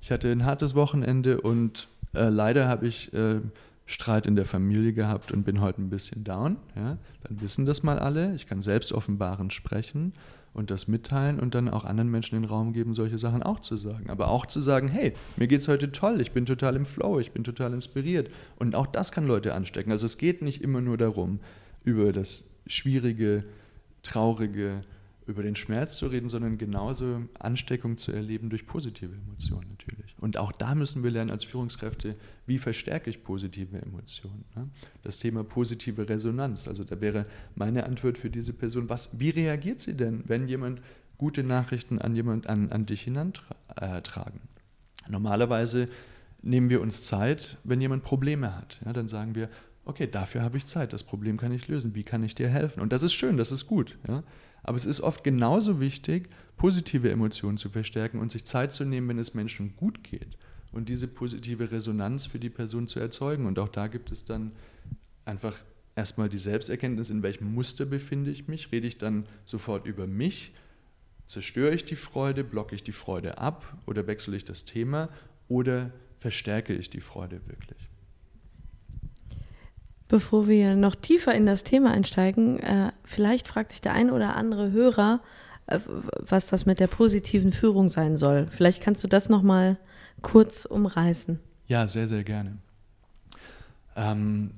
[0.00, 3.40] ich hatte ein hartes Wochenende und äh, leider habe ich äh,
[3.86, 6.56] Streit in der Familie gehabt und bin heute ein bisschen down.
[6.76, 8.34] Ja, dann wissen das mal alle.
[8.34, 10.12] Ich kann selbst offenbaren sprechen
[10.52, 13.76] und das mitteilen und dann auch anderen Menschen den Raum geben, solche Sachen auch zu
[13.76, 14.10] sagen.
[14.10, 17.20] Aber auch zu sagen, hey, mir geht es heute toll, ich bin total im Flow,
[17.20, 18.30] ich bin total inspiriert.
[18.56, 19.92] Und auch das kann Leute anstecken.
[19.92, 21.40] Also es geht nicht immer nur darum,
[21.84, 23.44] über das schwierige,
[24.02, 24.82] traurige,
[25.28, 30.16] über den Schmerz zu reden, sondern genauso Ansteckung zu erleben durch positive Emotionen natürlich.
[30.18, 32.16] Und auch da müssen wir lernen als Führungskräfte,
[32.46, 34.46] wie verstärke ich positive Emotionen.
[34.56, 34.68] Ne?
[35.02, 36.66] Das Thema positive Resonanz.
[36.66, 40.80] Also da wäre meine Antwort für diese Person, was, wie reagiert sie denn, wenn jemand
[41.18, 44.40] gute Nachrichten an, jemand, an, an dich hinantragen?
[45.08, 45.88] Normalerweise
[46.40, 48.80] nehmen wir uns Zeit, wenn jemand Probleme hat.
[48.84, 49.50] Ja, dann sagen wir,
[49.84, 52.80] okay, dafür habe ich Zeit, das Problem kann ich lösen, wie kann ich dir helfen?
[52.80, 53.98] Und das ist schön, das ist gut.
[54.06, 54.22] Ja?
[54.62, 59.08] Aber es ist oft genauso wichtig, positive Emotionen zu verstärken und sich Zeit zu nehmen,
[59.08, 60.36] wenn es Menschen gut geht
[60.72, 63.46] und diese positive Resonanz für die Person zu erzeugen.
[63.46, 64.52] Und auch da gibt es dann
[65.24, 65.56] einfach
[65.96, 70.52] erstmal die Selbsterkenntnis, in welchem Muster befinde ich mich, rede ich dann sofort über mich,
[71.26, 73.76] zerstöre ich die Freude, blocke ich die Freude ab?
[73.86, 75.08] Oder wechsle ich das Thema?
[75.48, 75.90] Oder
[76.20, 77.88] verstärke ich die Freude wirklich.
[80.08, 84.36] Bevor wir noch tiefer in das Thema einsteigen, äh, vielleicht fragt sich der ein oder
[84.36, 85.20] andere Hörer,
[85.66, 88.46] äh, was das mit der positiven Führung sein soll.
[88.50, 89.76] Vielleicht kannst du das noch mal
[90.22, 91.38] kurz umreißen.
[91.66, 92.56] Ja, sehr, sehr gerne.
[93.96, 94.52] Ähm,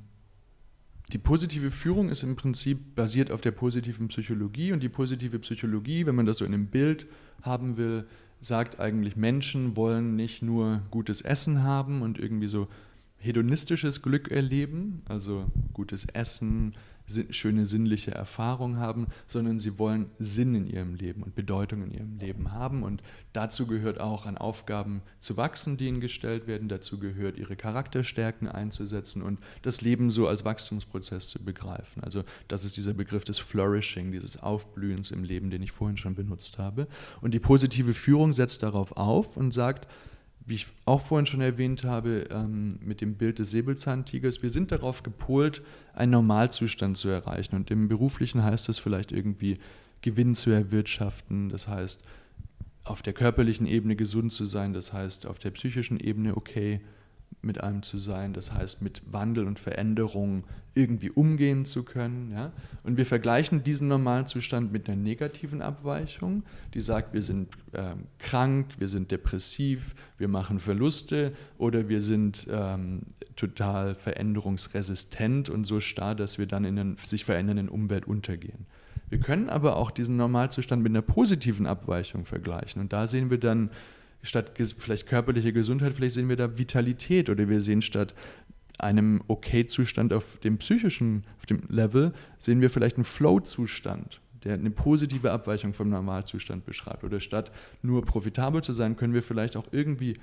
[1.13, 6.07] die positive Führung ist im Prinzip basiert auf der positiven Psychologie und die positive Psychologie,
[6.07, 7.07] wenn man das so in einem Bild
[7.43, 8.07] haben will,
[8.41, 12.69] sagt eigentlich, Menschen wollen nicht nur gutes Essen haben und irgendwie so
[13.21, 16.75] hedonistisches Glück erleben, also gutes Essen,
[17.31, 22.18] schöne sinnliche Erfahrungen haben, sondern sie wollen Sinn in ihrem Leben und Bedeutung in ihrem
[22.18, 22.83] Leben haben.
[22.83, 23.03] Und
[23.33, 26.68] dazu gehört auch an Aufgaben zu wachsen, die ihnen gestellt werden.
[26.68, 32.03] Dazu gehört ihre Charakterstärken einzusetzen und das Leben so als Wachstumsprozess zu begreifen.
[32.05, 36.14] Also das ist dieser Begriff des Flourishing, dieses Aufblühens im Leben, den ich vorhin schon
[36.14, 36.87] benutzt habe.
[37.21, 39.87] Und die positive Führung setzt darauf auf und sagt,
[40.51, 44.73] wie ich auch vorhin schon erwähnt habe, ähm, mit dem Bild des Säbelzahntigers, wir sind
[44.73, 45.63] darauf gepolt,
[45.95, 47.55] einen Normalzustand zu erreichen.
[47.55, 49.59] Und im Beruflichen heißt das vielleicht irgendwie
[50.03, 52.03] Gewinn zu erwirtschaften, das heißt
[52.83, 56.81] auf der körperlichen Ebene gesund zu sein, das heißt auf der psychischen Ebene okay
[57.43, 62.30] mit einem zu sein, das heißt mit Wandel und Veränderung irgendwie umgehen zu können.
[62.32, 62.53] Ja?
[62.84, 67.95] Und wir vergleichen diesen normalen Zustand mit einer negativen Abweichung, die sagt, wir sind äh,
[68.18, 73.03] krank, wir sind depressiv, wir machen Verluste oder wir sind ähm,
[73.36, 78.66] total veränderungsresistent und so starr, dass wir dann in einer sich verändernden Umwelt untergehen.
[79.09, 83.38] Wir können aber auch diesen Normalzustand mit einer positiven Abweichung vergleichen und da sehen wir
[83.38, 83.70] dann,
[84.23, 88.14] statt vielleicht körperliche Gesundheit, vielleicht sehen wir da Vitalität oder wir sehen statt
[88.79, 94.71] einem Okay-Zustand auf dem psychischen, auf dem Level, sehen wir vielleicht einen Flow-Zustand, der eine
[94.71, 97.05] positive Abweichung vom Normalzustand beschreibt.
[97.05, 97.53] Oder statt
[97.83, 100.14] nur profitabel zu sein, können wir vielleicht auch irgendwie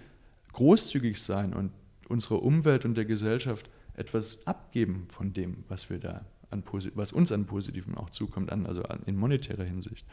[0.54, 1.72] großzügig sein und
[2.10, 6.64] unserer Umwelt und der Gesellschaft etwas abgeben von dem, was wir da an,
[6.96, 10.06] was uns an Positivem auch zukommt, also in monetärer Hinsicht.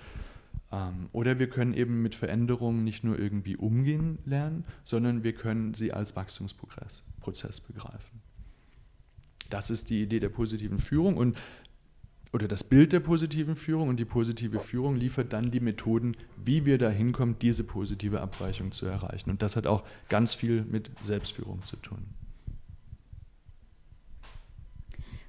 [0.73, 5.75] Ähm, oder wir können eben mit Veränderungen nicht nur irgendwie umgehen lernen, sondern wir können
[5.75, 8.21] sie als Wachstumsprozess begreifen.
[9.51, 11.37] Das ist die Idee der positiven Führung und
[12.33, 16.67] oder das Bild der positiven Führung und die positive Führung liefert dann die Methoden, wie
[16.67, 19.31] wir dahin kommen, diese positive Abweichung zu erreichen.
[19.31, 21.99] Und das hat auch ganz viel mit Selbstführung zu tun.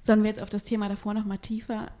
[0.02, 1.92] Sollen wir jetzt auf das Thema davor noch mal tiefer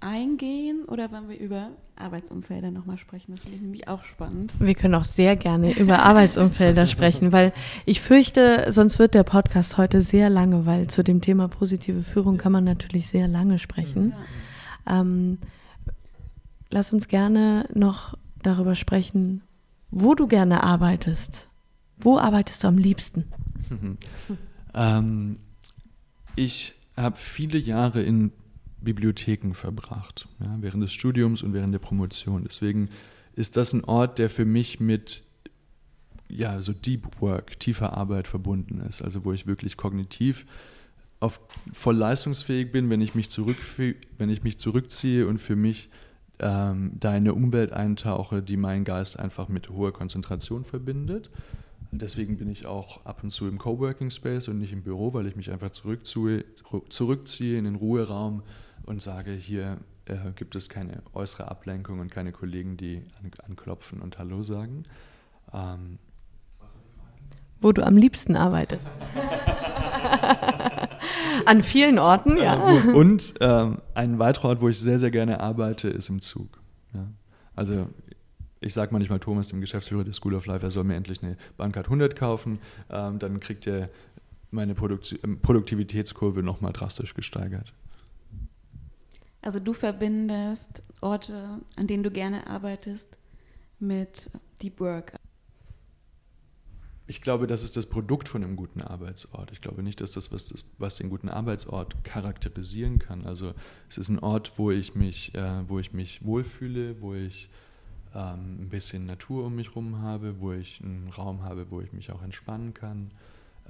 [0.00, 3.32] eingehen oder wollen wir über Arbeitsumfelder nochmal sprechen?
[3.32, 4.52] Das finde ich nämlich auch spannend.
[4.58, 7.52] Wir können auch sehr gerne über Arbeitsumfelder sprechen, weil
[7.84, 12.36] ich fürchte, sonst wird der Podcast heute sehr lange, weil zu dem Thema positive Führung
[12.36, 14.14] kann man natürlich sehr lange sprechen.
[14.86, 15.00] Ja.
[15.00, 15.38] Ähm,
[16.70, 19.42] lass uns gerne noch darüber sprechen,
[19.90, 21.46] wo du gerne arbeitest.
[21.98, 23.24] Wo arbeitest du am liebsten?
[24.74, 25.38] ähm,
[26.36, 28.32] ich habe viele Jahre in
[28.80, 32.44] Bibliotheken verbracht, ja, während des Studiums und während der Promotion.
[32.44, 32.90] Deswegen
[33.34, 35.22] ist das ein Ort, der für mich mit
[36.28, 40.46] ja, so Deep Work, tiefer Arbeit verbunden ist, also wo ich wirklich kognitiv
[41.20, 41.40] auf,
[41.72, 43.28] voll leistungsfähig bin, wenn ich mich,
[44.18, 45.88] wenn ich mich zurückziehe und für mich
[46.38, 51.30] ähm, da in eine Umwelt eintauche, die meinen Geist einfach mit hoher Konzentration verbindet.
[51.92, 55.26] deswegen bin ich auch ab und zu im Coworking Space und nicht im Büro, weil
[55.26, 56.44] ich mich einfach zurückziehe,
[56.90, 58.42] zurückziehe in den Ruheraum
[58.86, 64.00] und sage, hier äh, gibt es keine äußere Ablenkung und keine Kollegen, die an, anklopfen
[64.00, 64.84] und Hallo sagen.
[65.52, 65.98] Ähm,
[67.60, 68.86] Wo du am liebsten arbeitest.
[71.44, 72.70] An vielen Orten, ja.
[72.70, 76.60] Äh, und ähm, ein weiterer Ort, wo ich sehr, sehr gerne arbeite, ist im Zug.
[76.94, 77.06] Ja.
[77.54, 77.88] Also
[78.60, 81.36] ich sage manchmal Thomas, dem Geschäftsführer der School of Life, er soll mir endlich eine
[81.56, 82.58] Bahncard 100 kaufen.
[82.90, 83.90] Ähm, dann kriegt er
[84.50, 87.72] meine Produkt Produktivitätskurve nochmal drastisch gesteigert.
[89.46, 93.16] Also du verbindest Orte, an denen du gerne arbeitest,
[93.78, 94.28] mit
[94.60, 95.14] Deep Work.
[97.06, 99.52] Ich glaube, das ist das Produkt von einem guten Arbeitsort.
[99.52, 103.24] Ich glaube nicht, dass das was, das, was den guten Arbeitsort charakterisieren kann.
[103.24, 103.54] Also
[103.88, 107.48] es ist ein Ort, wo ich mich, äh, wo ich mich wohlfühle, wo ich
[108.16, 111.92] ähm, ein bisschen Natur um mich herum habe, wo ich einen Raum habe, wo ich
[111.92, 113.12] mich auch entspannen kann,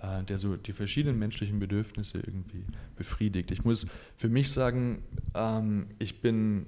[0.02, 2.64] äh, der so die verschiedenen menschlichen Bedürfnisse irgendwie
[2.96, 3.50] befriedigt.
[3.50, 5.02] Ich muss für mich sagen,
[5.34, 6.66] ähm, ich bin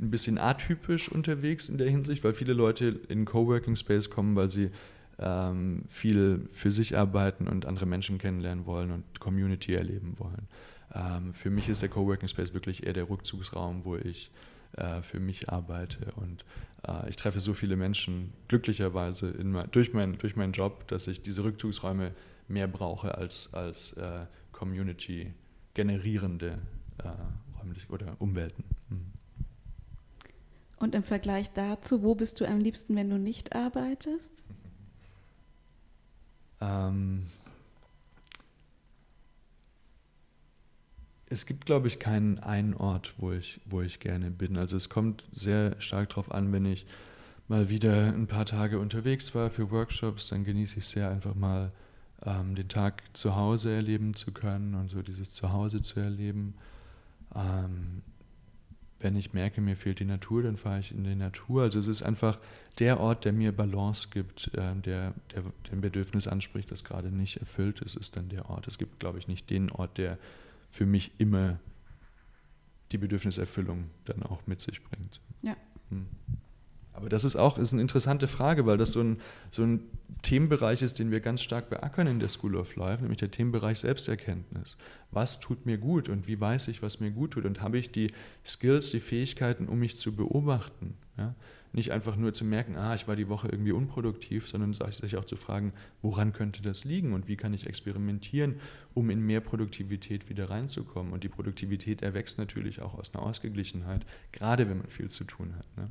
[0.00, 4.48] ein bisschen atypisch unterwegs in der Hinsicht, weil viele Leute in Coworking Space kommen, weil
[4.48, 4.70] sie
[5.18, 10.48] ähm, viel für sich arbeiten und andere Menschen kennenlernen wollen und Community erleben wollen.
[10.94, 14.30] Ähm, für mich ist der Coworking Space wirklich eher der Rückzugsraum, wo ich
[14.76, 16.44] äh, für mich arbeite und
[16.86, 21.22] äh, ich treffe so viele Menschen glücklicherweise in, durch, mein, durch meinen Job, dass ich
[21.22, 22.12] diese Rückzugsräume
[22.50, 25.32] mehr brauche als, als äh, Community
[25.74, 26.58] generierende
[26.98, 28.64] äh, räumlich oder Umwelten.
[28.88, 29.06] Hm.
[30.78, 34.32] Und im Vergleich dazu, wo bist du am liebsten, wenn du nicht arbeitest?
[36.60, 37.26] Ähm,
[41.26, 44.56] es gibt, glaube ich, keinen einen Ort, wo ich, wo ich gerne bin.
[44.56, 46.86] Also es kommt sehr stark darauf an, wenn ich
[47.46, 51.72] mal wieder ein paar Tage unterwegs war für Workshops, dann genieße ich sehr einfach mal
[52.24, 56.54] ähm, den Tag zu Hause erleben zu können und so dieses Zuhause zu erleben.
[57.34, 58.02] Ähm,
[58.98, 61.62] wenn ich merke, mir fehlt die Natur, dann fahre ich in die Natur.
[61.62, 62.38] Also es ist einfach
[62.78, 67.38] der Ort, der mir Balance gibt, äh, der, der den Bedürfnis anspricht, das gerade nicht
[67.38, 68.68] erfüllt ist, ist dann der Ort.
[68.68, 70.18] Es gibt, glaube ich, nicht den Ort, der
[70.70, 71.58] für mich immer
[72.92, 75.20] die Bedürfniserfüllung dann auch mit sich bringt.
[75.42, 75.56] Ja.
[75.90, 76.06] Hm.
[76.92, 79.20] Aber das ist auch ist eine interessante Frage, weil das so ein,
[79.50, 79.80] so ein
[80.22, 83.80] Themenbereich ist, den wir ganz stark beackern in der School of Life, nämlich der Themenbereich
[83.80, 84.76] Selbsterkenntnis.
[85.10, 87.44] Was tut mir gut und wie weiß ich, was mir gut tut?
[87.44, 88.12] Und habe ich die
[88.44, 90.94] Skills, die Fähigkeiten, um mich zu beobachten?
[91.16, 91.34] Ja?
[91.72, 95.24] Nicht einfach nur zu merken, ah, ich war die Woche irgendwie unproduktiv, sondern sich auch
[95.24, 95.72] zu fragen,
[96.02, 98.56] woran könnte das liegen und wie kann ich experimentieren,
[98.92, 101.12] um in mehr Produktivität wieder reinzukommen.
[101.12, 105.54] Und die Produktivität erwächst natürlich auch aus einer Ausgeglichenheit, gerade wenn man viel zu tun
[105.56, 105.76] hat.
[105.76, 105.90] Ne?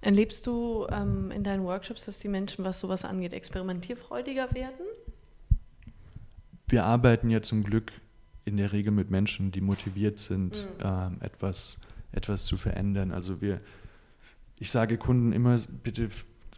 [0.00, 4.86] Erlebst du ähm, in deinen Workshops, dass die Menschen, was sowas angeht, experimentierfreudiger werden?
[6.68, 7.92] Wir arbeiten ja zum Glück
[8.44, 10.84] in der Regel mit Menschen, die motiviert sind, mhm.
[10.84, 11.78] ähm, etwas,
[12.12, 13.10] etwas zu verändern.
[13.10, 13.60] Also wir,
[14.58, 16.08] ich sage Kunden immer, bitte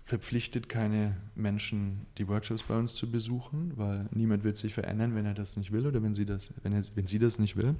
[0.04, 5.24] verpflichtet keine Menschen, die Workshops bei uns zu besuchen, weil niemand wird sich verändern, wenn
[5.24, 7.76] er das nicht will oder wenn sie das, wenn, er, wenn sie das nicht will.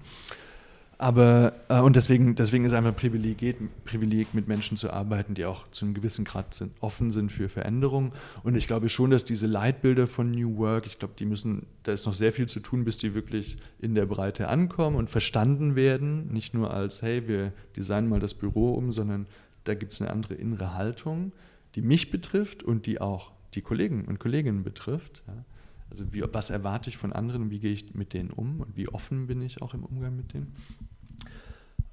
[1.01, 5.47] Aber, äh, und deswegen, deswegen ist einfach ein Privileg, Privileg, mit Menschen zu arbeiten, die
[5.47, 8.13] auch zu einem gewissen Grad sind, offen sind für Veränderungen.
[8.43, 11.93] Und ich glaube schon, dass diese Leitbilder von New Work, ich glaube, die müssen, da
[11.93, 15.75] ist noch sehr viel zu tun, bis die wirklich in der Breite ankommen und verstanden
[15.75, 16.31] werden.
[16.35, 19.27] Nicht nur als, hey, wir designen mal das Büro um, sondern
[19.65, 21.33] da gibt es eine andere innere Haltung,
[21.77, 25.23] die mich betrifft und die auch die Kollegen und Kolleginnen betrifft.
[25.27, 25.47] Ja.
[25.91, 28.89] Also wie, was erwarte ich von anderen wie gehe ich mit denen um und wie
[28.89, 30.55] offen bin ich auch im Umgang mit denen.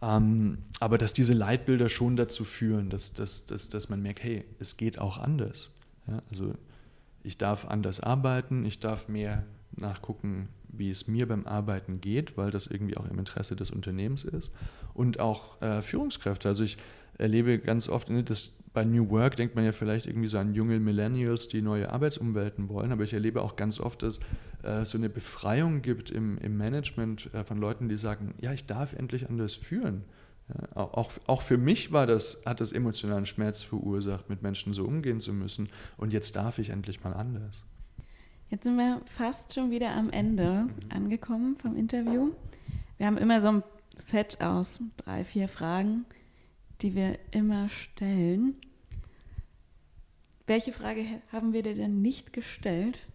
[0.01, 4.45] Ähm, aber dass diese Leitbilder schon dazu führen, dass, dass, dass, dass man merkt, hey,
[4.59, 5.71] es geht auch anders.
[6.07, 6.53] Ja, also
[7.23, 9.45] ich darf anders arbeiten, ich darf mehr
[9.75, 14.23] nachgucken, wie es mir beim Arbeiten geht, weil das irgendwie auch im Interesse des Unternehmens
[14.23, 14.51] ist.
[14.93, 16.47] Und auch äh, Führungskräfte.
[16.47, 16.77] Also ich
[17.17, 20.53] erlebe ganz oft, ne, dass bei New Work denkt man ja vielleicht irgendwie so an
[20.53, 24.19] junge Millennials, die neue Arbeitsumwelten wollen, aber ich erlebe auch ganz oft, dass
[24.61, 28.67] äh, so eine Befreiung gibt im, im Management äh, von Leuten, die sagen, ja, ich
[28.67, 30.03] darf endlich anders führen.
[30.49, 34.85] Ja, auch, auch für mich war das, hat das emotionalen Schmerz verursacht, mit Menschen so
[34.85, 37.63] umgehen zu müssen und jetzt darf ich endlich mal anders.
[38.51, 40.91] Jetzt sind wir fast schon wieder am Ende mhm.
[40.91, 42.29] angekommen vom Interview.
[42.97, 43.63] Wir haben immer so ein
[43.95, 46.05] Set aus drei, vier Fragen,
[46.81, 48.53] die wir immer stellen.
[50.47, 53.05] Welche Frage haben wir dir denn nicht gestellt,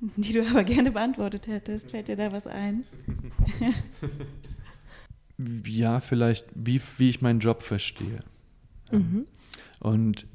[0.00, 1.92] die du aber gerne beantwortet hättest?
[1.92, 2.84] Fällt dir da was ein?
[5.66, 8.18] ja, vielleicht, wie, wie ich meinen Job verstehe.
[8.90, 9.26] Mhm.
[9.78, 10.26] Und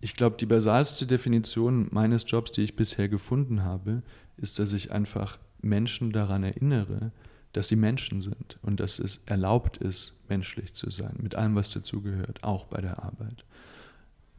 [0.00, 4.02] ich glaube, die basalste Definition meines Jobs, die ich bisher gefunden habe,
[4.36, 7.12] ist, dass ich einfach Menschen daran erinnere,
[7.52, 11.70] dass sie Menschen sind und dass es erlaubt ist, menschlich zu sein, mit allem, was
[11.70, 13.44] dazugehört, auch bei der Arbeit.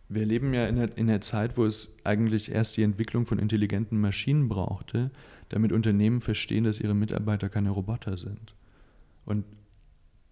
[0.09, 3.39] Wir leben ja in der, in der Zeit, wo es eigentlich erst die Entwicklung von
[3.39, 5.11] intelligenten Maschinen brauchte,
[5.49, 8.53] damit Unternehmen verstehen, dass ihre Mitarbeiter keine Roboter sind.
[9.25, 9.43] Und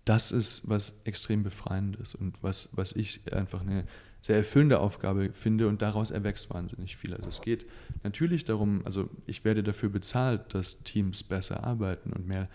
[0.05, 3.85] das ist was extrem befreiendes und was, was ich einfach eine
[4.21, 7.13] sehr erfüllende Aufgabe finde und daraus erwächst wahnsinnig viel.
[7.13, 7.65] Also es geht
[8.03, 12.49] natürlich darum, also ich werde dafür bezahlt, dass Teams besser arbeiten und mehr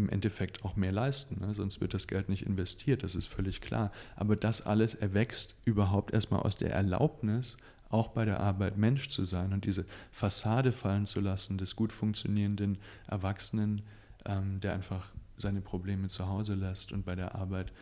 [0.00, 1.54] im Endeffekt auch mehr leisten, ne?
[1.54, 3.92] sonst wird das Geld nicht investiert, das ist völlig klar.
[4.16, 7.56] Aber das alles erwächst überhaupt erstmal aus der Erlaubnis,
[7.88, 11.92] auch bei der Arbeit Mensch zu sein und diese Fassade fallen zu lassen des gut
[11.92, 13.82] funktionierenden Erwachsenen,
[14.24, 17.72] ähm, der einfach seine Probleme zu Hause lässt und bei der Arbeit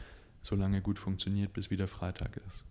[0.42, 2.64] so lange gut funktioniert, bis wieder Freitag ist.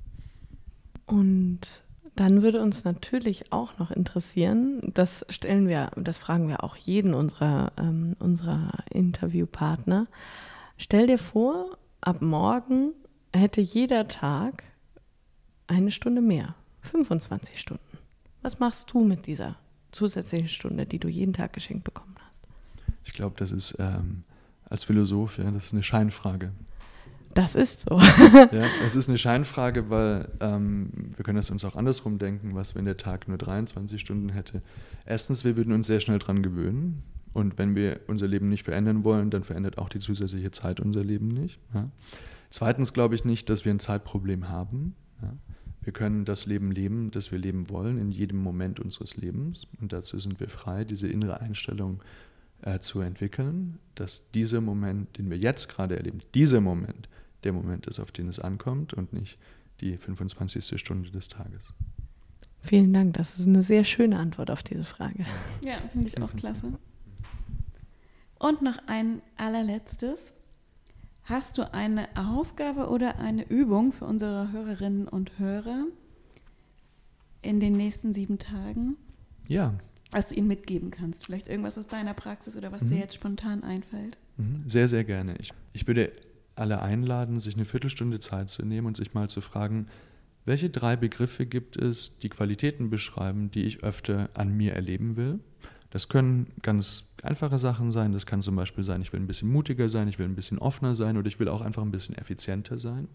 [1.06, 1.84] Und
[2.20, 7.14] dann würde uns natürlich auch noch interessieren, das stellen wir, das fragen wir auch jeden
[7.14, 10.08] unserer, ähm, unserer Interviewpartner.
[10.78, 12.94] Stell dir vor, ab morgen
[13.34, 14.64] hätte jeder Tag
[15.68, 17.84] eine Stunde mehr, 25 Stunden.
[18.42, 19.56] Was machst du mit dieser
[19.92, 22.42] zusätzlichen Stunde, die du jeden Tag geschenkt bekommen hast?
[23.04, 24.24] Ich glaube, das ist ähm,
[24.70, 26.52] als Philosoph, ja, das ist eine Scheinfrage.
[27.38, 28.00] Das ist so.
[28.00, 32.74] ja, es ist eine Scheinfrage, weil ähm, wir können das uns auch andersrum denken, was
[32.74, 34.64] wenn der Tag nur 23 Stunden hätte.
[35.06, 37.04] Erstens, wir würden uns sehr schnell daran gewöhnen.
[37.34, 41.04] Und wenn wir unser Leben nicht verändern wollen, dann verändert auch die zusätzliche Zeit unser
[41.04, 41.60] Leben nicht.
[41.76, 41.92] Ja.
[42.50, 44.96] Zweitens glaube ich nicht, dass wir ein Zeitproblem haben.
[45.22, 45.32] Ja.
[45.82, 49.68] Wir können das Leben leben, das wir leben wollen, in jedem Moment unseres Lebens.
[49.80, 52.02] Und dazu sind wir frei, diese innere Einstellung
[52.64, 57.08] äh, zu entwickeln, dass dieser Moment, den wir jetzt gerade erleben, dieser Moment
[57.44, 59.38] der Moment ist, auf den es ankommt und nicht
[59.82, 60.80] die 25.
[60.80, 61.74] Stunde des Tages.
[62.60, 65.26] Vielen Dank, das ist eine sehr schöne Antwort auf diese Frage.
[65.62, 66.74] Ja, finde ich auch klasse.
[68.40, 70.34] Und noch ein allerletztes.
[71.24, 75.86] Hast du eine Aufgabe oder eine Übung für unsere Hörerinnen und Hörer
[77.42, 78.96] in den nächsten sieben Tagen?
[79.48, 79.74] Ja.
[80.12, 81.26] Was du ihnen mitgeben kannst.
[81.26, 82.90] Vielleicht irgendwas aus deiner Praxis oder was mhm.
[82.90, 84.18] dir jetzt spontan einfällt?
[84.38, 84.64] Mhm.
[84.68, 85.36] Sehr, sehr gerne.
[85.40, 86.12] Ich, ich würde
[86.58, 89.88] alle einladen, sich eine Viertelstunde Zeit zu nehmen und sich mal zu fragen,
[90.46, 95.40] welche drei Begriffe gibt es, die Qualitäten beschreiben, die ich öfter an mir erleben will?
[95.90, 98.14] Das können ganz einfache Sachen sein.
[98.14, 100.60] Das kann zum Beispiel sein, ich will ein bisschen mutiger sein, ich will ein bisschen
[100.60, 103.08] offener sein oder ich will auch einfach ein bisschen effizienter sein.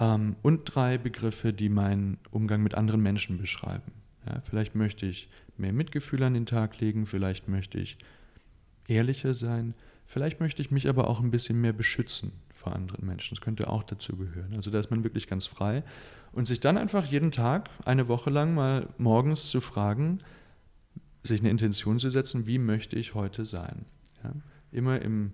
[0.00, 3.92] Ähm, und drei Begriffe, die meinen Umgang mit anderen Menschen beschreiben.
[4.26, 7.96] Ja, vielleicht möchte ich mehr Mitgefühl an den Tag legen, vielleicht möchte ich
[8.88, 9.74] ehrlicher sein,
[10.06, 13.34] Vielleicht möchte ich mich aber auch ein bisschen mehr beschützen vor anderen Menschen.
[13.34, 14.54] Das könnte auch dazu gehören.
[14.54, 15.82] Also da ist man wirklich ganz frei.
[16.32, 20.18] Und sich dann einfach jeden Tag, eine Woche lang mal morgens zu fragen,
[21.24, 23.84] sich eine Intention zu setzen, wie möchte ich heute sein?
[24.22, 24.32] Ja?
[24.70, 25.32] Immer im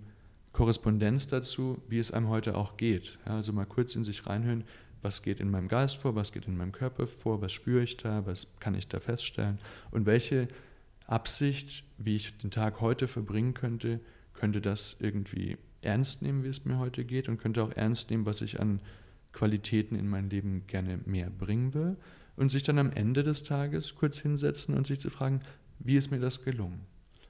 [0.53, 3.19] Korrespondenz dazu, wie es einem heute auch geht.
[3.27, 3.37] Ja?
[3.37, 4.65] Also mal kurz in sich reinhören,
[5.03, 7.97] was geht in meinem Geist vor, was geht in meinem Körper vor, was spüre ich
[7.97, 9.59] da, was kann ich da feststellen
[9.91, 10.49] und welche
[11.07, 14.01] Absicht, wie ich den Tag heute verbringen könnte,
[14.43, 18.27] könnte das irgendwie ernst nehmen, wie es mir heute geht und könnte auch ernst nehmen,
[18.27, 18.81] was ich an
[19.33, 21.97] Qualitäten in mein Leben gerne mehr bringen will
[22.35, 25.43] und sich dann am Ende des Tages kurz hinsetzen und sich zu fragen,
[25.79, 26.81] wie ist mir das gelungen?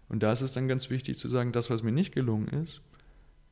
[0.09, 2.81] Und da ist es dann ganz wichtig zu sagen, das, was mir nicht gelungen ist,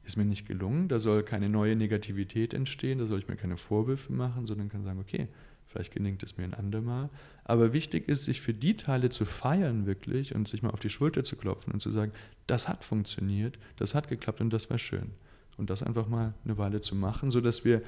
[0.04, 3.58] ist mir nicht gelungen, da soll keine neue Negativität entstehen, da soll ich mir keine
[3.58, 5.28] Vorwürfe machen, sondern kann sagen, okay,
[5.70, 7.10] Vielleicht gelingt es mir ein andermal.
[7.44, 10.90] Aber wichtig ist, sich für die Teile zu feiern wirklich und sich mal auf die
[10.90, 12.12] Schulter zu klopfen und zu sagen,
[12.48, 15.12] das hat funktioniert, das hat geklappt und das war schön.
[15.56, 17.82] Und das einfach mal eine Weile zu machen, sodass wir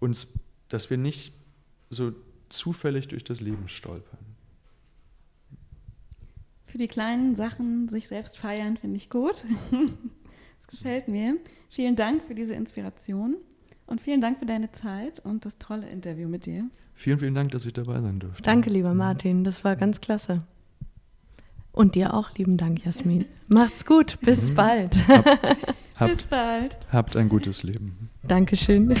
[0.00, 0.32] uns,
[0.68, 1.32] dass wir nicht
[1.90, 2.12] so
[2.48, 4.18] zufällig durch das Leben stolpern.
[6.64, 9.44] Für die kleinen Sachen sich selbst feiern, finde ich gut.
[10.58, 11.36] Das gefällt mir.
[11.68, 13.36] Vielen Dank für diese Inspiration
[13.86, 16.68] und vielen Dank für deine Zeit und das tolle Interview mit dir.
[16.98, 18.42] Vielen, vielen Dank, dass ich dabei sein durfte.
[18.42, 19.44] Danke, lieber Martin.
[19.44, 20.42] Das war ganz klasse.
[21.70, 23.26] Und dir auch lieben Dank, Jasmin.
[23.48, 24.18] Macht's gut.
[24.22, 24.54] Bis mhm.
[24.54, 25.08] bald.
[25.08, 25.26] Hab,
[25.96, 26.78] habt, Bis bald.
[26.90, 28.08] Habt ein gutes Leben.
[28.26, 28.94] Dankeschön.